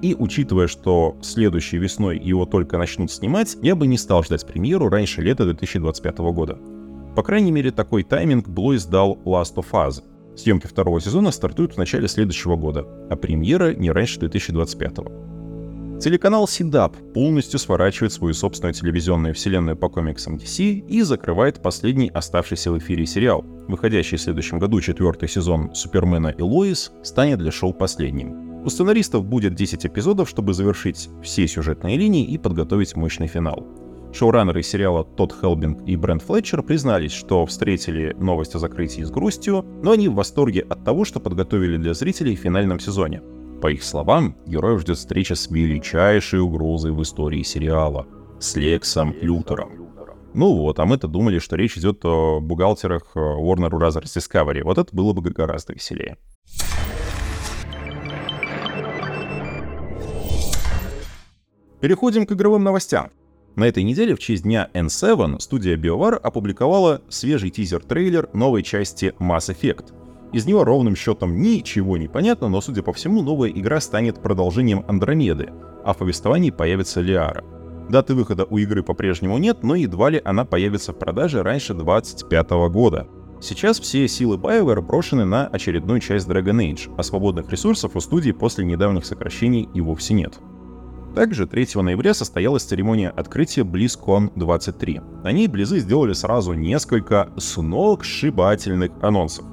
И 0.00 0.14
учитывая, 0.14 0.68
что 0.68 1.16
следующей 1.22 1.78
весной 1.78 2.18
его 2.18 2.46
только 2.46 2.78
начнут 2.78 3.10
снимать, 3.10 3.56
я 3.62 3.74
бы 3.74 3.86
не 3.86 3.98
стал 3.98 4.22
ждать 4.22 4.46
премьеру 4.46 4.88
раньше 4.88 5.22
лета 5.22 5.44
2025 5.44 6.18
года. 6.18 6.58
По 7.16 7.22
крайней 7.22 7.50
мере, 7.50 7.72
такой 7.72 8.04
тайминг 8.04 8.48
Блойс 8.48 8.84
дал 8.84 9.18
Last 9.24 9.56
of 9.56 9.66
Us. 9.72 10.02
Съемки 10.36 10.68
второго 10.68 11.00
сезона 11.00 11.32
стартуют 11.32 11.74
в 11.74 11.78
начале 11.78 12.06
следующего 12.06 12.54
года, 12.54 12.86
а 13.10 13.16
премьера 13.16 13.74
не 13.74 13.90
раньше 13.90 14.20
2025. 14.20 14.98
Телеканал 16.00 16.44
CW 16.44 17.12
полностью 17.12 17.58
сворачивает 17.58 18.12
свою 18.12 18.34
собственную 18.34 18.72
телевизионную 18.72 19.34
вселенную 19.34 19.76
по 19.76 19.88
комиксам 19.88 20.36
DC 20.36 20.86
и 20.86 21.02
закрывает 21.02 21.60
последний 21.60 22.08
оставшийся 22.08 22.70
в 22.70 22.78
эфире 22.78 23.04
сериал. 23.04 23.44
Выходящий 23.66 24.16
в 24.16 24.20
следующем 24.20 24.60
году 24.60 24.80
четвертый 24.80 25.28
сезон 25.28 25.74
Супермена 25.74 26.28
и 26.28 26.40
Лоис 26.40 26.92
станет 27.02 27.38
для 27.38 27.50
шоу 27.50 27.72
последним. 27.72 28.47
У 28.64 28.70
сценаристов 28.70 29.24
будет 29.24 29.54
10 29.54 29.86
эпизодов, 29.86 30.28
чтобы 30.28 30.52
завершить 30.52 31.08
все 31.22 31.46
сюжетные 31.46 31.96
линии 31.96 32.24
и 32.24 32.38
подготовить 32.38 32.96
мощный 32.96 33.26
финал. 33.26 33.66
Шоураннеры 34.12 34.62
сериала 34.62 35.04
Тодд 35.04 35.34
Хелбинг 35.40 35.86
и 35.86 35.96
Брент 35.96 36.22
Флетчер 36.22 36.62
признались, 36.62 37.12
что 37.12 37.44
встретили 37.46 38.16
новость 38.18 38.54
о 38.54 38.58
закрытии 38.58 39.02
с 39.02 39.10
грустью, 39.10 39.64
но 39.82 39.92
они 39.92 40.08
в 40.08 40.14
восторге 40.14 40.62
от 40.62 40.84
того, 40.84 41.04
что 41.04 41.20
подготовили 41.20 41.76
для 41.76 41.94
зрителей 41.94 42.36
в 42.36 42.40
финальном 42.40 42.80
сезоне. 42.80 43.22
По 43.60 43.70
их 43.70 43.82
словам, 43.82 44.36
героев 44.46 44.80
ждет 44.80 44.98
встреча 44.98 45.34
с 45.34 45.50
величайшей 45.50 46.40
угрозой 46.40 46.92
в 46.92 47.02
истории 47.02 47.42
сериала— 47.42 48.06
с 48.40 48.56
Лексом 48.56 49.14
Лютером. 49.20 49.70
Ну 50.34 50.54
вот, 50.54 50.78
а 50.78 50.86
мы-то 50.86 51.08
думали, 51.08 51.38
что 51.38 51.56
речь 51.56 51.76
идет 51.76 52.04
о 52.04 52.40
бухгалтерах 52.40 53.12
э, 53.14 53.18
Warner 53.18 53.70
Bros. 53.70 54.00
Discovery. 54.02 54.62
Вот 54.62 54.78
это 54.78 54.94
было 54.94 55.12
бы 55.12 55.30
гораздо 55.30 55.72
веселее. 55.72 56.16
Переходим 61.80 62.26
к 62.26 62.32
игровым 62.32 62.64
новостям. 62.64 63.10
На 63.54 63.64
этой 63.64 63.84
неделе 63.84 64.14
в 64.14 64.18
честь 64.18 64.42
дня 64.42 64.68
N7 64.74 65.38
студия 65.38 65.76
BioWare 65.76 66.16
опубликовала 66.16 67.02
свежий 67.08 67.50
тизер-трейлер 67.50 68.28
новой 68.32 68.64
части 68.64 69.14
Mass 69.20 69.54
Effect. 69.54 69.92
Из 70.32 70.44
него 70.46 70.64
ровным 70.64 70.96
счетом 70.96 71.40
ничего 71.40 71.96
не 71.96 72.08
понятно, 72.08 72.48
но, 72.48 72.60
судя 72.60 72.82
по 72.82 72.92
всему, 72.92 73.22
новая 73.22 73.50
игра 73.50 73.80
станет 73.80 74.20
продолжением 74.20 74.84
Андромеды, 74.88 75.52
а 75.84 75.92
в 75.92 75.98
повествовании 75.98 76.50
появится 76.50 77.00
Лиара. 77.00 77.44
Даты 77.88 78.14
выхода 78.14 78.44
у 78.44 78.58
игры 78.58 78.82
по-прежнему 78.82 79.38
нет, 79.38 79.62
но 79.62 79.74
едва 79.74 80.10
ли 80.10 80.20
она 80.24 80.44
появится 80.44 80.92
в 80.92 80.98
продаже 80.98 81.42
раньше 81.42 81.74
2025 81.74 82.50
года. 82.70 83.06
Сейчас 83.40 83.78
все 83.78 84.06
силы 84.08 84.36
BioWare 84.36 84.82
брошены 84.82 85.24
на 85.24 85.46
очередную 85.46 86.00
часть 86.00 86.28
Dragon 86.28 86.58
Age, 86.58 86.92
а 86.98 87.02
свободных 87.04 87.50
ресурсов 87.50 87.94
у 87.94 88.00
студии 88.00 88.32
после 88.32 88.64
недавних 88.64 89.06
сокращений 89.06 89.68
и 89.72 89.80
вовсе 89.80 90.14
нет. 90.14 90.40
Также 91.14 91.46
3 91.46 91.82
ноября 91.82 92.14
состоялась 92.14 92.64
церемония 92.64 93.10
открытия 93.10 93.62
BlizzCon 93.62 94.32
23. 94.36 95.00
На 95.24 95.32
ней 95.32 95.48
Близы 95.48 95.80
сделали 95.80 96.12
сразу 96.12 96.52
несколько 96.52 97.30
сногсшибательных 97.36 98.92
анонсов. 99.02 99.44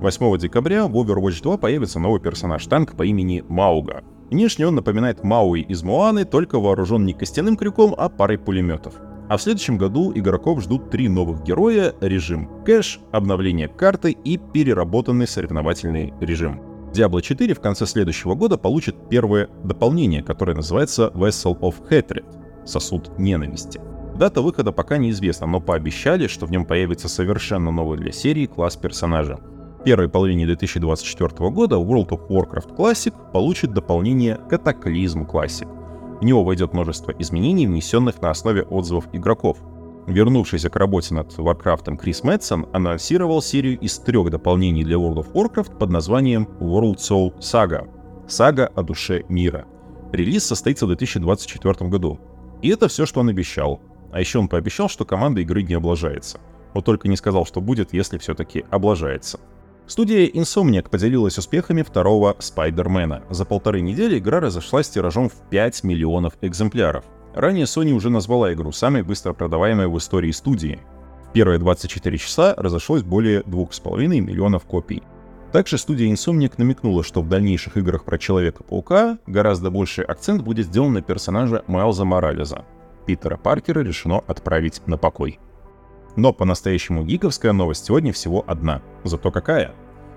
8 0.00 0.38
декабря 0.38 0.86
в 0.86 0.96
Overwatch 0.96 1.42
2 1.42 1.58
появится 1.58 1.98
новый 1.98 2.20
персонаж-танк 2.20 2.96
по 2.96 3.04
имени 3.04 3.44
Мауга. 3.48 4.02
Внешне 4.30 4.66
он 4.66 4.76
напоминает 4.76 5.24
Мауи 5.24 5.60
из 5.60 5.82
Моаны, 5.82 6.24
только 6.24 6.58
вооружен 6.58 7.04
не 7.04 7.12
костяным 7.12 7.56
крюком, 7.56 7.94
а 7.98 8.08
парой 8.08 8.38
пулеметов. 8.38 8.94
А 9.28 9.36
в 9.36 9.42
следующем 9.42 9.76
году 9.76 10.12
игроков 10.14 10.62
ждут 10.62 10.90
три 10.90 11.08
новых 11.08 11.42
героя, 11.42 11.94
режим 12.00 12.48
кэш, 12.64 13.00
обновление 13.12 13.68
карты 13.68 14.12
и 14.12 14.38
переработанный 14.38 15.28
соревновательный 15.28 16.14
режим. 16.20 16.69
Diablo 16.92 17.22
4 17.22 17.54
в 17.54 17.60
конце 17.60 17.86
следующего 17.86 18.34
года 18.34 18.58
получит 18.58 18.96
первое 19.08 19.48
дополнение, 19.62 20.22
которое 20.22 20.54
называется 20.54 21.12
Vessel 21.14 21.58
of 21.60 21.76
Hatred— 21.88 22.24
сосуд 22.66 23.16
ненависти. 23.16 23.80
Дата 24.16 24.42
выхода 24.42 24.72
пока 24.72 24.98
неизвестна, 24.98 25.46
но 25.46 25.60
пообещали, 25.60 26.26
что 26.26 26.46
в 26.46 26.50
нем 26.50 26.64
появится 26.64 27.08
совершенно 27.08 27.70
новый 27.70 27.96
для 27.96 28.10
серии 28.10 28.46
класс 28.46 28.76
персонажа. 28.76 29.38
В 29.80 29.84
первой 29.84 30.08
половине 30.08 30.46
2024 30.46 31.50
года 31.50 31.76
World 31.76 32.08
of 32.08 32.28
Warcraft 32.28 32.76
Classic 32.76 33.14
получит 33.32 33.72
дополнение 33.72 34.38
Cataclysm 34.50 35.26
Classic. 35.26 35.68
В 36.20 36.24
него 36.24 36.44
войдет 36.44 36.74
множество 36.74 37.12
изменений, 37.12 37.66
внесенных 37.66 38.20
на 38.20 38.30
основе 38.30 38.62
отзывов 38.62 39.06
игроков— 39.12 39.58
Вернувшийся 40.06 40.70
к 40.70 40.76
работе 40.76 41.14
над 41.14 41.28
Warcraft 41.38 41.96
Крис 41.96 42.24
Мэтсон 42.24 42.66
анонсировал 42.72 43.42
серию 43.42 43.78
из 43.78 43.98
трех 43.98 44.30
дополнений 44.30 44.84
для 44.84 44.96
World 44.96 45.24
of 45.24 45.32
Warcraft 45.32 45.78
под 45.78 45.90
названием 45.90 46.48
World 46.60 46.96
Soul 46.96 47.38
Saga— 47.38 47.88
Сага 48.30 48.70
о 48.76 48.82
душе 48.82 49.24
мира. 49.28 49.66
Релиз 50.12 50.44
состоится 50.44 50.86
в 50.86 50.88
2024 50.88 51.90
году. 51.90 52.20
И 52.62 52.68
это 52.68 52.86
все, 52.86 53.04
что 53.04 53.20
он 53.20 53.28
обещал. 53.28 53.80
А 54.12 54.20
еще 54.20 54.38
он 54.38 54.48
пообещал, 54.48 54.88
что 54.88 55.04
команда 55.04 55.40
игры 55.40 55.62
не 55.62 55.74
облажается. 55.74 56.38
Вот 56.72 56.84
только 56.84 57.08
не 57.08 57.16
сказал, 57.16 57.44
что 57.44 57.60
будет, 57.60 57.92
если 57.92 58.18
все-таки 58.18 58.64
облажается. 58.70 59.40
Студия 59.88 60.28
Insomniac 60.28 60.88
поделилась 60.88 61.38
успехами 61.38 61.82
второго 61.82 62.36
Спайдермена. 62.38 63.24
За 63.30 63.44
полторы 63.44 63.80
недели 63.80 64.18
игра 64.18 64.38
разошлась 64.38 64.88
тиражом 64.88 65.28
в 65.28 65.34
5 65.50 65.82
миллионов 65.82 66.34
экземпляров. 66.40 67.04
Ранее 67.34 67.66
Sony 67.66 67.92
уже 67.92 68.10
назвала 68.10 68.52
игру 68.52 68.72
самой 68.72 69.02
быстро 69.02 69.32
продаваемой 69.32 69.86
в 69.86 69.96
истории 69.96 70.32
студии. 70.32 70.80
В 71.28 71.32
первые 71.32 71.58
24 71.58 72.18
часа 72.18 72.54
разошлось 72.56 73.02
более 73.02 73.42
2,5 73.42 74.06
миллионов 74.20 74.64
копий. 74.64 75.02
Также 75.52 75.78
студия 75.78 76.12
Insomniac 76.12 76.54
намекнула, 76.58 77.02
что 77.02 77.22
в 77.22 77.28
дальнейших 77.28 77.76
играх 77.76 78.04
про 78.04 78.18
Человека-паука 78.18 79.18
гораздо 79.26 79.70
больший 79.70 80.04
акцент 80.04 80.42
будет 80.42 80.66
сделан 80.66 80.92
на 80.92 81.02
персонажа 81.02 81.64
Майлза 81.66 82.04
Морализа. 82.04 82.64
Питера 83.06 83.36
Паркера 83.36 83.80
решено 83.80 84.18
отправить 84.26 84.82
на 84.86 84.96
покой. 84.96 85.38
Но 86.16 86.32
по-настоящему 86.32 87.04
гиковская 87.04 87.52
новость 87.52 87.84
сегодня 87.84 88.12
всего 88.12 88.44
одна. 88.46 88.82
Зато 89.04 89.30
какая? 89.30 89.72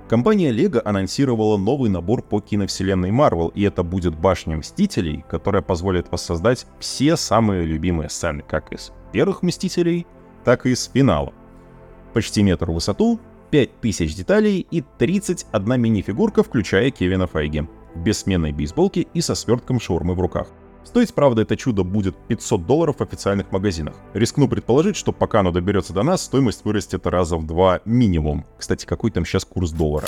Компания 0.10 0.52
LEGO 0.52 0.82
анонсировала 0.84 1.58
новый 1.58 1.90
набор 1.90 2.22
по 2.22 2.42
киновселенной 2.42 3.12
Marvel, 3.12 3.52
и 3.56 3.64
это 3.64 3.84
будет 3.84 4.16
башня 4.16 4.58
Мстителей, 4.58 5.24
которая 5.30 5.62
позволит 5.62 6.12
воссоздать 6.12 6.68
все 6.80 7.16
самые 7.16 7.66
любимые 7.66 8.10
сцены, 8.10 8.44
как 8.46 8.74
из 8.74 8.92
первых 9.14 9.44
Мстителей, 9.44 10.06
так 10.44 10.66
и 10.66 10.72
из 10.72 10.90
финала. 10.94 11.34
Почти 12.14 12.44
метр 12.44 12.70
в 12.70 12.74
высоту, 12.74 13.20
5000 13.52 14.16
деталей 14.16 14.68
и 14.70 14.84
31 14.98 15.82
мини-фигурка, 15.82 16.44
включая 16.44 16.92
Кевина 16.92 17.26
Файги, 17.26 17.68
в 17.96 18.00
бессменной 18.00 18.52
бейсболке 18.52 19.08
и 19.14 19.22
со 19.22 19.36
свертком 19.36 19.80
шаурмы 19.80 20.16
в 20.16 20.20
руках. 20.20 20.48
Стоить, 20.84 21.14
правда, 21.14 21.42
это 21.42 21.56
чудо 21.58 21.84
будет 21.84 22.16
500 22.28 22.66
долларов 22.66 22.98
в 22.98 23.02
официальных 23.02 23.52
магазинах. 23.52 23.96
Рискну 24.14 24.48
предположить, 24.48 24.96
что 24.96 25.12
пока 25.12 25.40
оно 25.40 25.52
доберется 25.52 25.94
до 25.94 26.04
нас, 26.04 26.24
стоимость 26.24 26.66
вырастет 26.66 27.08
раза 27.08 27.38
в 27.38 27.46
два 27.48 27.82
минимум. 27.86 28.46
Кстати, 28.58 28.86
какой 28.86 29.12
там 29.12 29.26
сейчас 29.26 29.46
курс 29.46 29.72
доллара? 29.72 30.08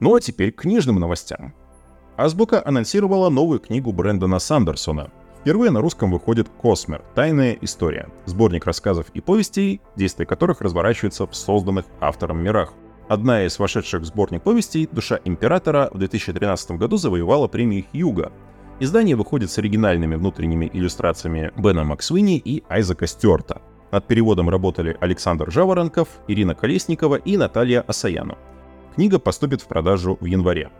Ну 0.00 0.14
а 0.16 0.20
теперь 0.20 0.52
к 0.52 0.62
книжным 0.62 0.96
новостям. 0.96 1.54
Азбука 2.16 2.62
анонсировала 2.64 3.30
новую 3.30 3.60
книгу 3.60 3.92
Брэндона 3.92 4.38
Сандерсона. 4.38 5.10
Впервые 5.40 5.70
на 5.70 5.80
русском 5.80 6.12
выходит 6.12 6.48
«Космер. 6.48 7.02
Тайная 7.14 7.56
история»— 7.60 8.08
сборник 8.26 8.66
рассказов 8.66 9.06
и 9.14 9.20
повестей, 9.20 9.80
действия 9.96 10.26
которых 10.26 10.60
разворачиваются 10.60 11.26
в 11.26 11.34
созданных 11.34 11.86
автором 12.00 12.42
мирах. 12.42 12.74
Одна 13.12 13.44
из 13.44 13.58
вошедших 13.58 14.00
в 14.00 14.04
сборник 14.06 14.42
повестей 14.42 14.88
«Душа 14.90 15.20
императора» 15.26 15.90
в 15.92 15.98
2013 15.98 16.78
году 16.78 16.96
завоевала 16.96 17.46
премию 17.46 17.84
Хьюга. 17.92 18.32
Издание 18.80 19.16
выходит 19.16 19.50
с 19.50 19.58
оригинальными 19.58 20.14
внутренними 20.14 20.70
иллюстрациями 20.72 21.52
Бена 21.58 21.84
Максвини 21.84 22.38
и 22.38 22.64
Айзека 22.70 23.06
Стюарта. 23.06 23.60
Над 23.90 24.06
переводом 24.06 24.48
работали 24.48 24.96
Александр 24.98 25.50
Жаворонков, 25.50 26.08
Ирина 26.26 26.54
Колесникова 26.54 27.16
и 27.16 27.36
Наталья 27.36 27.82
Асаяну. 27.82 28.38
Книга 28.94 29.18
поступит 29.18 29.60
в 29.60 29.66
продажу 29.66 30.16
в 30.18 30.24
январе. 30.24 30.70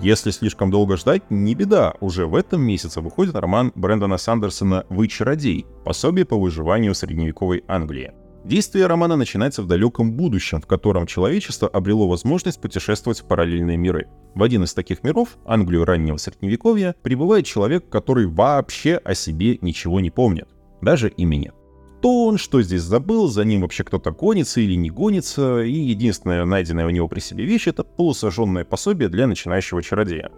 Если 0.00 0.30
слишком 0.30 0.70
долго 0.70 0.96
ждать, 0.96 1.30
не 1.30 1.54
беда, 1.54 1.92
уже 2.00 2.24
в 2.24 2.36
этом 2.36 2.62
месяце 2.62 3.02
выходит 3.02 3.36
роман 3.36 3.70
Брэндона 3.74 4.16
Сандерсона 4.16 4.86
«Вы 4.88 5.08
чародей. 5.08 5.66
Пособие 5.84 6.24
по 6.24 6.40
выживанию 6.40 6.94
средневековой 6.94 7.64
Англии». 7.68 8.14
Действие 8.44 8.86
романа 8.86 9.16
начинается 9.16 9.62
в 9.62 9.66
далеком 9.66 10.12
будущем, 10.12 10.62
в 10.62 10.66
котором 10.66 11.06
человечество 11.06 11.68
обрело 11.68 12.08
возможность 12.08 12.60
путешествовать 12.60 13.20
в 13.20 13.26
параллельные 13.26 13.76
миры. 13.76 14.08
В 14.34 14.42
один 14.42 14.64
из 14.64 14.72
таких 14.72 15.02
миров, 15.04 15.36
Англию 15.44 15.84
раннего 15.84 16.16
средневековья, 16.16 16.94
прибывает 17.02 17.44
человек, 17.44 17.88
который 17.90 18.26
вообще 18.26 18.96
о 18.96 19.14
себе 19.14 19.58
ничего 19.60 20.00
не 20.00 20.10
помнит. 20.10 20.48
Даже 20.80 21.10
имени. 21.10 21.52
Кто 21.98 22.24
он, 22.24 22.38
что 22.38 22.62
здесь 22.62 22.80
забыл, 22.80 23.28
за 23.28 23.44
ним 23.44 23.60
вообще 23.60 23.84
кто-то 23.84 24.10
гонится 24.10 24.62
или 24.62 24.74
не 24.74 24.88
гонится, 24.88 25.60
и 25.60 25.72
единственная 25.72 26.46
найденная 26.46 26.86
у 26.86 26.90
него 26.90 27.08
при 27.08 27.20
себе 27.20 27.44
вещь— 27.44 27.66
это 27.66 27.84
полусожженное 27.84 28.64
пособие 28.64 29.10
для 29.10 29.26
начинающего 29.26 29.82
чародея. 29.82 30.30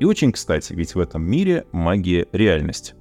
И 0.00 0.04
очень 0.04 0.32
кстати, 0.32 0.74
ведь 0.74 0.94
в 0.94 1.00
этом 1.00 1.22
мире 1.22 1.64
магия— 1.72 2.26
реальность. 2.32 2.94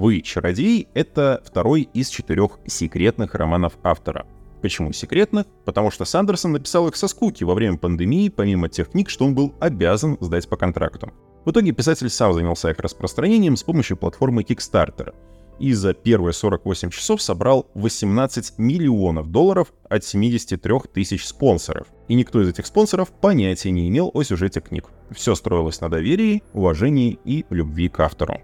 «Вы 0.00 0.22
чародей»— 0.22 0.88
это 0.94 1.42
второй 1.44 1.82
из 1.92 2.08
четырех 2.08 2.58
секретных 2.66 3.34
романов 3.34 3.74
автора. 3.82 4.24
Почему 4.62 4.94
секретных? 4.94 5.44
Потому 5.66 5.90
что 5.90 6.06
Сандерсон 6.06 6.52
написал 6.52 6.88
их 6.88 6.96
со 6.96 7.06
скуки 7.06 7.44
во 7.44 7.52
время 7.52 7.76
пандемии, 7.76 8.30
помимо 8.30 8.70
тех 8.70 8.92
книг, 8.92 9.10
что 9.10 9.26
он 9.26 9.34
был 9.34 9.54
обязан 9.60 10.16
сдать 10.18 10.48
по 10.48 10.56
контракту. 10.56 11.12
В 11.44 11.50
итоге 11.50 11.72
писатель 11.72 12.08
сам 12.08 12.32
занялся 12.32 12.70
их 12.70 12.78
распространением 12.78 13.58
с 13.58 13.62
помощью 13.62 13.98
платформы 13.98 14.40
Kickstarter. 14.40 15.12
И 15.58 15.74
за 15.74 15.92
первые 15.92 16.32
48 16.32 16.88
часов 16.88 17.20
собрал 17.20 17.66
18 17.74 18.54
миллионов 18.56 19.30
долларов 19.30 19.70
от 19.90 20.02
73 20.02 20.78
тысяч 20.94 21.26
спонсоров. 21.26 21.88
И 22.08 22.14
никто 22.14 22.40
из 22.40 22.48
этих 22.48 22.64
спонсоров 22.64 23.10
понятия 23.10 23.70
не 23.70 23.86
имел 23.90 24.10
о 24.14 24.22
сюжете 24.22 24.62
книг. 24.62 24.86
Все 25.10 25.34
строилось 25.34 25.82
на 25.82 25.90
доверии, 25.90 26.42
уважении 26.54 27.18
и 27.26 27.44
любви 27.50 27.90
к 27.90 28.00
автору. 28.00 28.40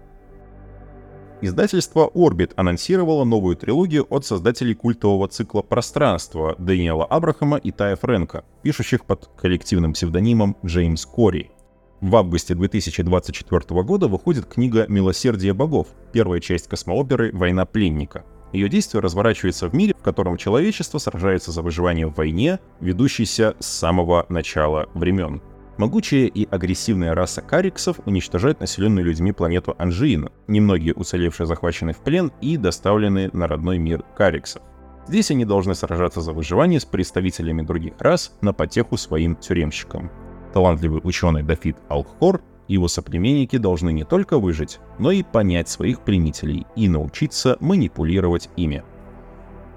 Издательство 1.39 2.09
Orbit 2.15 2.53
анонсировало 2.55 3.23
новую 3.23 3.55
трилогию 3.55 4.07
от 4.09 4.25
создателей 4.25 4.73
культового 4.73 5.27
цикла 5.27 5.61
«Пространство» 5.61 6.55
Дэниела 6.57 7.05
Абрахама 7.05 7.57
и 7.57 7.69
Тая 7.69 7.95
Фрэнка, 7.95 8.43
пишущих 8.63 9.05
под 9.05 9.29
коллективным 9.39 9.93
псевдонимом 9.93 10.57
Джеймс 10.65 11.05
Кори. 11.05 11.51
В 12.01 12.15
августе 12.15 12.55
2024 12.55 13.83
года 13.83 14.07
выходит 14.07 14.47
книга 14.47 14.87
«Милосердие 14.87 15.53
богов», 15.53 15.89
первая 16.11 16.39
часть 16.39 16.67
космооперы 16.67 17.29
«Война 17.33 17.65
пленника». 17.65 18.25
Ее 18.51 18.67
действие 18.67 19.01
разворачивается 19.01 19.69
в 19.69 19.75
мире, 19.75 19.93
в 19.93 20.01
котором 20.01 20.37
человечество 20.37 20.97
сражается 20.97 21.51
за 21.51 21.61
выживание 21.61 22.07
в 22.07 22.15
войне, 22.15 22.59
ведущейся 22.79 23.55
с 23.59 23.67
самого 23.67 24.25
начала 24.29 24.89
времен. 24.95 25.41
Могучая 25.77 26.25
и 26.25 26.47
агрессивная 26.49 27.13
раса 27.13 27.41
кариксов 27.41 27.99
уничтожает 28.05 28.59
населенную 28.59 29.05
людьми 29.05 29.31
планету 29.31 29.75
Анжиина. 29.77 30.31
Немногие 30.47 30.95
уцелевшие 30.95 31.45
захвачены 31.45 31.93
в 31.93 31.99
плен 31.99 32.31
и 32.41 32.57
доставлены 32.57 33.29
на 33.31 33.47
родной 33.47 33.77
мир 33.77 34.03
кариксов. 34.15 34.63
Здесь 35.07 35.29
они 35.29 35.45
должны 35.45 35.75
сражаться 35.75 36.21
за 36.21 36.33
выживание 36.33 36.79
с 36.79 36.85
представителями 36.85 37.61
других 37.61 37.93
рас 37.99 38.35
на 38.41 38.53
потеху 38.53 38.97
своим 38.97 39.35
тюремщикам. 39.35 40.11
Талантливый 40.51 41.01
ученый 41.03 41.43
Дафид 41.43 41.77
Алхор 41.89 42.41
и 42.67 42.73
его 42.73 42.87
соплеменники 42.87 43.57
должны 43.57 43.93
не 43.93 44.03
только 44.03 44.39
выжить, 44.39 44.79
но 44.97 45.11
и 45.11 45.21
понять 45.21 45.69
своих 45.69 46.01
пленителей 46.01 46.65
и 46.75 46.89
научиться 46.89 47.55
манипулировать 47.59 48.49
ими. 48.57 48.83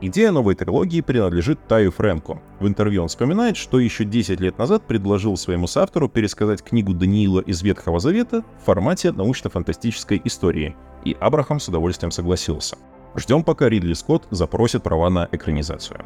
Идея 0.02 0.30
новой 0.30 0.54
трилогии 0.54 1.02
принадлежит 1.02 1.58
Таю 1.68 1.90
Фрэнку. 1.90 2.40
В 2.58 2.66
интервью 2.66 3.02
он 3.02 3.08
вспоминает, 3.08 3.58
что 3.58 3.78
еще 3.78 4.04
10 4.04 4.40
лет 4.40 4.56
назад 4.56 4.86
предложил 4.86 5.36
своему 5.36 5.66
соавтору 5.66 6.08
пересказать 6.08 6.62
книгу 6.62 6.94
Даниила 6.94 7.40
из 7.40 7.60
Ветхого 7.60 8.00
Завета 8.00 8.42
в 8.62 8.64
формате 8.64 9.12
научно-фантастической 9.12 10.22
истории, 10.24 10.74
и 11.04 11.14
Абрахам 11.20 11.60
с 11.60 11.68
удовольствием 11.68 12.12
согласился. 12.12 12.78
Ждем, 13.14 13.44
пока 13.44 13.68
Ридли 13.68 13.92
Скотт 13.92 14.26
запросит 14.30 14.82
права 14.82 15.10
на 15.10 15.28
экранизацию. 15.32 16.02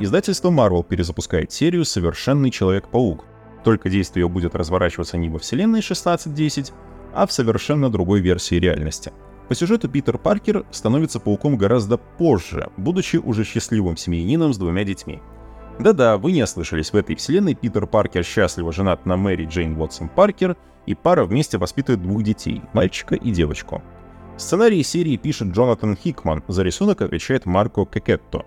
Издательство 0.00 0.50
Marvel 0.50 0.84
перезапускает 0.84 1.52
серию 1.52 1.84
«Совершенный 1.84 2.50
Человек-паук». 2.50 3.26
Только 3.62 3.88
действие 3.90 4.24
ее 4.24 4.28
будет 4.28 4.56
разворачиваться 4.56 5.16
не 5.16 5.28
во 5.28 5.38
вселенной 5.38 5.80
1610, 5.80 6.72
а 7.14 7.26
в 7.28 7.32
совершенно 7.32 7.90
другой 7.90 8.20
версии 8.20 8.56
реальности— 8.56 9.12
по 9.48 9.54
сюжету 9.54 9.88
Питер 9.88 10.18
Паркер 10.18 10.64
становится 10.70 11.20
пауком 11.20 11.56
гораздо 11.56 11.98
позже, 11.98 12.68
будучи 12.76 13.16
уже 13.16 13.44
счастливым 13.44 13.96
семьянином 13.96 14.52
с 14.52 14.58
двумя 14.58 14.84
детьми. 14.84 15.20
Да-да, 15.78 16.16
вы 16.16 16.32
не 16.32 16.42
ослышались, 16.42 16.92
в 16.92 16.96
этой 16.96 17.16
вселенной 17.16 17.54
Питер 17.54 17.86
Паркер 17.86 18.24
счастливо 18.24 18.72
женат 18.72 19.06
на 19.06 19.16
Мэри 19.16 19.46
Джейн 19.46 19.80
Уотсон 19.80 20.08
Паркер, 20.08 20.56
и 20.86 20.94
пара 20.94 21.24
вместе 21.24 21.58
воспитывает 21.58 22.02
двух 22.02 22.22
детей, 22.22 22.62
мальчика 22.72 23.14
и 23.14 23.30
девочку. 23.30 23.82
Сценарий 24.36 24.82
серии 24.82 25.16
пишет 25.16 25.48
Джонатан 25.48 25.96
Хикман, 25.96 26.42
за 26.48 26.62
рисунок 26.62 27.02
отвечает 27.02 27.46
Марко 27.46 27.84
Кекетто. 27.84 28.44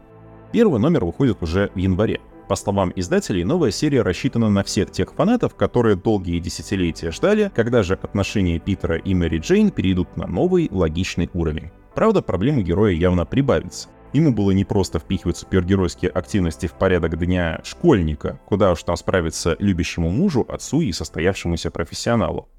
Первый 0.51 0.79
номер 0.79 1.05
выходит 1.05 1.41
уже 1.41 1.71
в 1.73 1.77
январе. 1.77 2.19
По 2.49 2.55
словам 2.55 2.91
издателей, 2.95 3.43
новая 3.43 3.69
серия 3.69 4.01
рассчитана 4.01 4.49
на 4.49 4.63
всех 4.63 4.89
тех 4.89 5.13
фанатов, 5.13 5.53
которые 5.53 5.95
долгие 5.95 6.39
десятилетия 6.39 7.11
ждали, 7.11 7.51
когда 7.53 7.83
же 7.83 7.93
отношения 7.93 8.57
Питера 8.57 8.97
и 8.97 9.13
Мэри 9.13 9.37
Джейн 9.37 9.69
перейдут 9.69 10.17
на 10.17 10.25
новый 10.25 10.67
логичный 10.71 11.29
уровень. 11.35 11.69
Правда, 11.93 12.23
проблемы 12.23 12.63
героя 12.63 12.91
явно 12.91 13.27
прибавится. 13.27 13.89
Ему 14.13 14.33
было 14.33 14.49
не 14.49 14.65
просто 14.65 14.97
впихивать 14.97 15.37
супергеройские 15.37 16.09
активности 16.09 16.65
в 16.65 16.73
порядок 16.73 17.19
дня 17.19 17.61
школьника, 17.63 18.39
куда 18.47 18.71
уж 18.71 18.81
там 18.81 18.97
справиться 18.97 19.55
любящему 19.59 20.09
мужу, 20.09 20.43
отцу 20.49 20.81
и 20.81 20.91
состоявшемуся 20.91 21.69
профессионалу. 21.69 22.49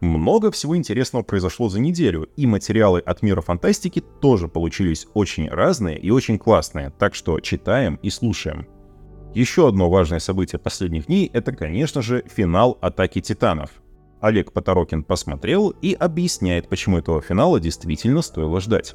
Много 0.00 0.52
всего 0.52 0.76
интересного 0.76 1.24
произошло 1.24 1.68
за 1.68 1.80
неделю, 1.80 2.28
и 2.36 2.46
материалы 2.46 3.00
от 3.00 3.22
мира 3.22 3.40
фантастики 3.40 4.00
тоже 4.20 4.46
получились 4.46 5.08
очень 5.14 5.48
разные 5.48 5.98
и 5.98 6.10
очень 6.10 6.38
классные, 6.38 6.92
так 6.98 7.16
что 7.16 7.40
читаем 7.40 7.98
и 8.02 8.10
слушаем. 8.10 8.68
Еще 9.34 9.68
одно 9.68 9.90
важное 9.90 10.20
событие 10.20 10.60
последних 10.60 11.06
дней— 11.06 11.28
это, 11.32 11.52
конечно 11.52 12.00
же, 12.00 12.24
финал 12.32 12.78
«Атаки 12.80 13.20
Титанов». 13.20 13.70
Олег 14.20 14.52
Поторокин 14.52 15.02
посмотрел 15.02 15.70
и 15.70 15.94
объясняет, 15.94 16.68
почему 16.68 16.98
этого 16.98 17.20
финала 17.20 17.60
действительно 17.60 18.22
стоило 18.22 18.60
ждать. 18.60 18.94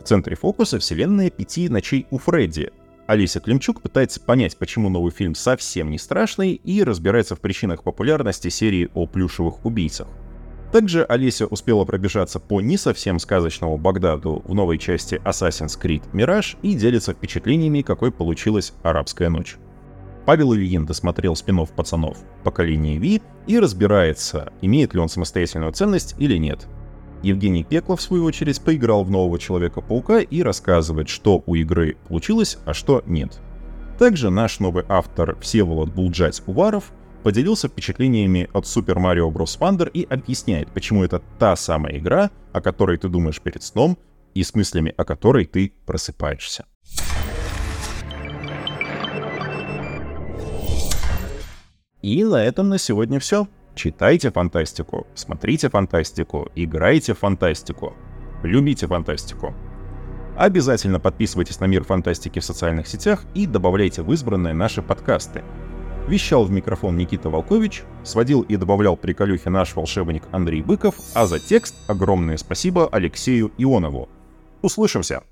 В 0.00 0.04
центре 0.04 0.36
фокуса 0.36 0.78
вселенная 0.78 1.30
пяти 1.30 1.68
ночей 1.68 2.06
у 2.10 2.18
Фредди, 2.18 2.70
Алиса 3.06 3.40
Климчук 3.40 3.82
пытается 3.82 4.20
понять, 4.20 4.56
почему 4.56 4.88
новый 4.88 5.10
фильм 5.10 5.34
совсем 5.34 5.90
не 5.90 5.98
страшный 5.98 6.52
и 6.52 6.84
разбирается 6.84 7.34
в 7.34 7.40
причинах 7.40 7.82
популярности 7.82 8.48
серии 8.48 8.88
о 8.94 9.06
плюшевых 9.06 9.64
убийцах. 9.64 10.06
Также 10.72 11.02
Олеся 11.02 11.46
успела 11.46 11.84
пробежаться 11.84 12.38
по 12.38 12.60
не 12.60 12.76
совсем 12.76 13.18
сказочному 13.18 13.76
Багдаду 13.76 14.42
в 14.44 14.54
новой 14.54 14.78
части 14.78 15.20
Assassin's 15.24 15.78
Creed 15.80 16.02
Mirage 16.12 16.56
и 16.62 16.74
делится 16.74 17.12
впечатлениями, 17.12 17.82
какой 17.82 18.12
получилась 18.12 18.72
«Арабская 18.82 19.30
ночь». 19.30 19.56
Павел 20.26 20.54
Ильин 20.54 20.86
досмотрел 20.86 21.34
спин 21.34 21.66
«Пацанов» 21.66 22.18
поколение 22.44 22.98
Ви 22.98 23.20
и 23.48 23.58
разбирается, 23.58 24.52
имеет 24.60 24.94
ли 24.94 25.00
он 25.00 25.08
самостоятельную 25.08 25.72
ценность 25.72 26.14
или 26.18 26.36
нет. 26.36 26.68
Евгений 27.22 27.64
Пеклов, 27.64 27.98
в 27.98 28.02
свою 28.02 28.24
очередь, 28.24 28.60
поиграл 28.62 29.02
в 29.02 29.10
нового 29.10 29.38
Человека-паука 29.38 30.20
и 30.20 30.42
рассказывает, 30.42 31.08
что 31.08 31.42
у 31.46 31.54
игры 31.56 31.96
получилось, 32.06 32.58
а 32.64 32.74
что 32.74 33.02
нет. 33.06 33.40
Также 33.98 34.30
наш 34.30 34.60
новый 34.60 34.84
автор 34.88 35.36
Всеволод 35.40 35.90
Булджать-Уваров 35.90 36.84
поделился 37.22 37.68
впечатлениями 37.68 38.48
от 38.52 38.64
Super 38.64 38.96
Mario 38.96 39.30
Bros. 39.30 39.58
Wonder 39.58 39.90
и 39.90 40.04
объясняет, 40.04 40.70
почему 40.72 41.04
это 41.04 41.22
та 41.38 41.56
самая 41.56 41.98
игра, 41.98 42.30
о 42.52 42.60
которой 42.60 42.98
ты 42.98 43.08
думаешь 43.08 43.40
перед 43.40 43.62
сном, 43.62 43.98
и 44.34 44.42
с 44.42 44.54
мыслями 44.54 44.94
о 44.96 45.04
которой 45.04 45.44
ты 45.44 45.72
просыпаешься. 45.86 46.64
И 52.02 52.24
на 52.24 52.42
этом 52.42 52.68
на 52.68 52.78
сегодня 52.78 53.20
все. 53.20 53.46
Читайте 53.74 54.30
фантастику, 54.30 55.06
смотрите 55.14 55.68
фантастику, 55.68 56.50
играйте 56.54 57.14
в 57.14 57.18
фантастику, 57.18 57.94
любите 58.42 58.86
фантастику. 58.86 59.54
Обязательно 60.36 60.98
подписывайтесь 60.98 61.60
на 61.60 61.66
Мир 61.66 61.84
Фантастики 61.84 62.38
в 62.38 62.44
социальных 62.44 62.88
сетях 62.88 63.24
и 63.34 63.46
добавляйте 63.46 64.02
в 64.02 64.12
избранные 64.12 64.54
наши 64.54 64.80
подкасты. 64.82 65.44
Вещал 66.10 66.44
в 66.44 66.50
микрофон 66.50 66.96
Никита 66.96 67.30
Волкович, 67.30 67.84
сводил 68.02 68.42
и 68.42 68.56
добавлял 68.56 68.96
приколюхи 68.96 69.46
наш 69.46 69.76
волшебник 69.76 70.24
Андрей 70.32 70.60
Быков, 70.60 70.96
а 71.14 71.24
за 71.26 71.38
текст 71.38 71.76
огромное 71.86 72.36
спасибо 72.36 72.88
Алексею 72.88 73.52
Ионову. 73.58 74.08
Услышимся! 74.60 75.22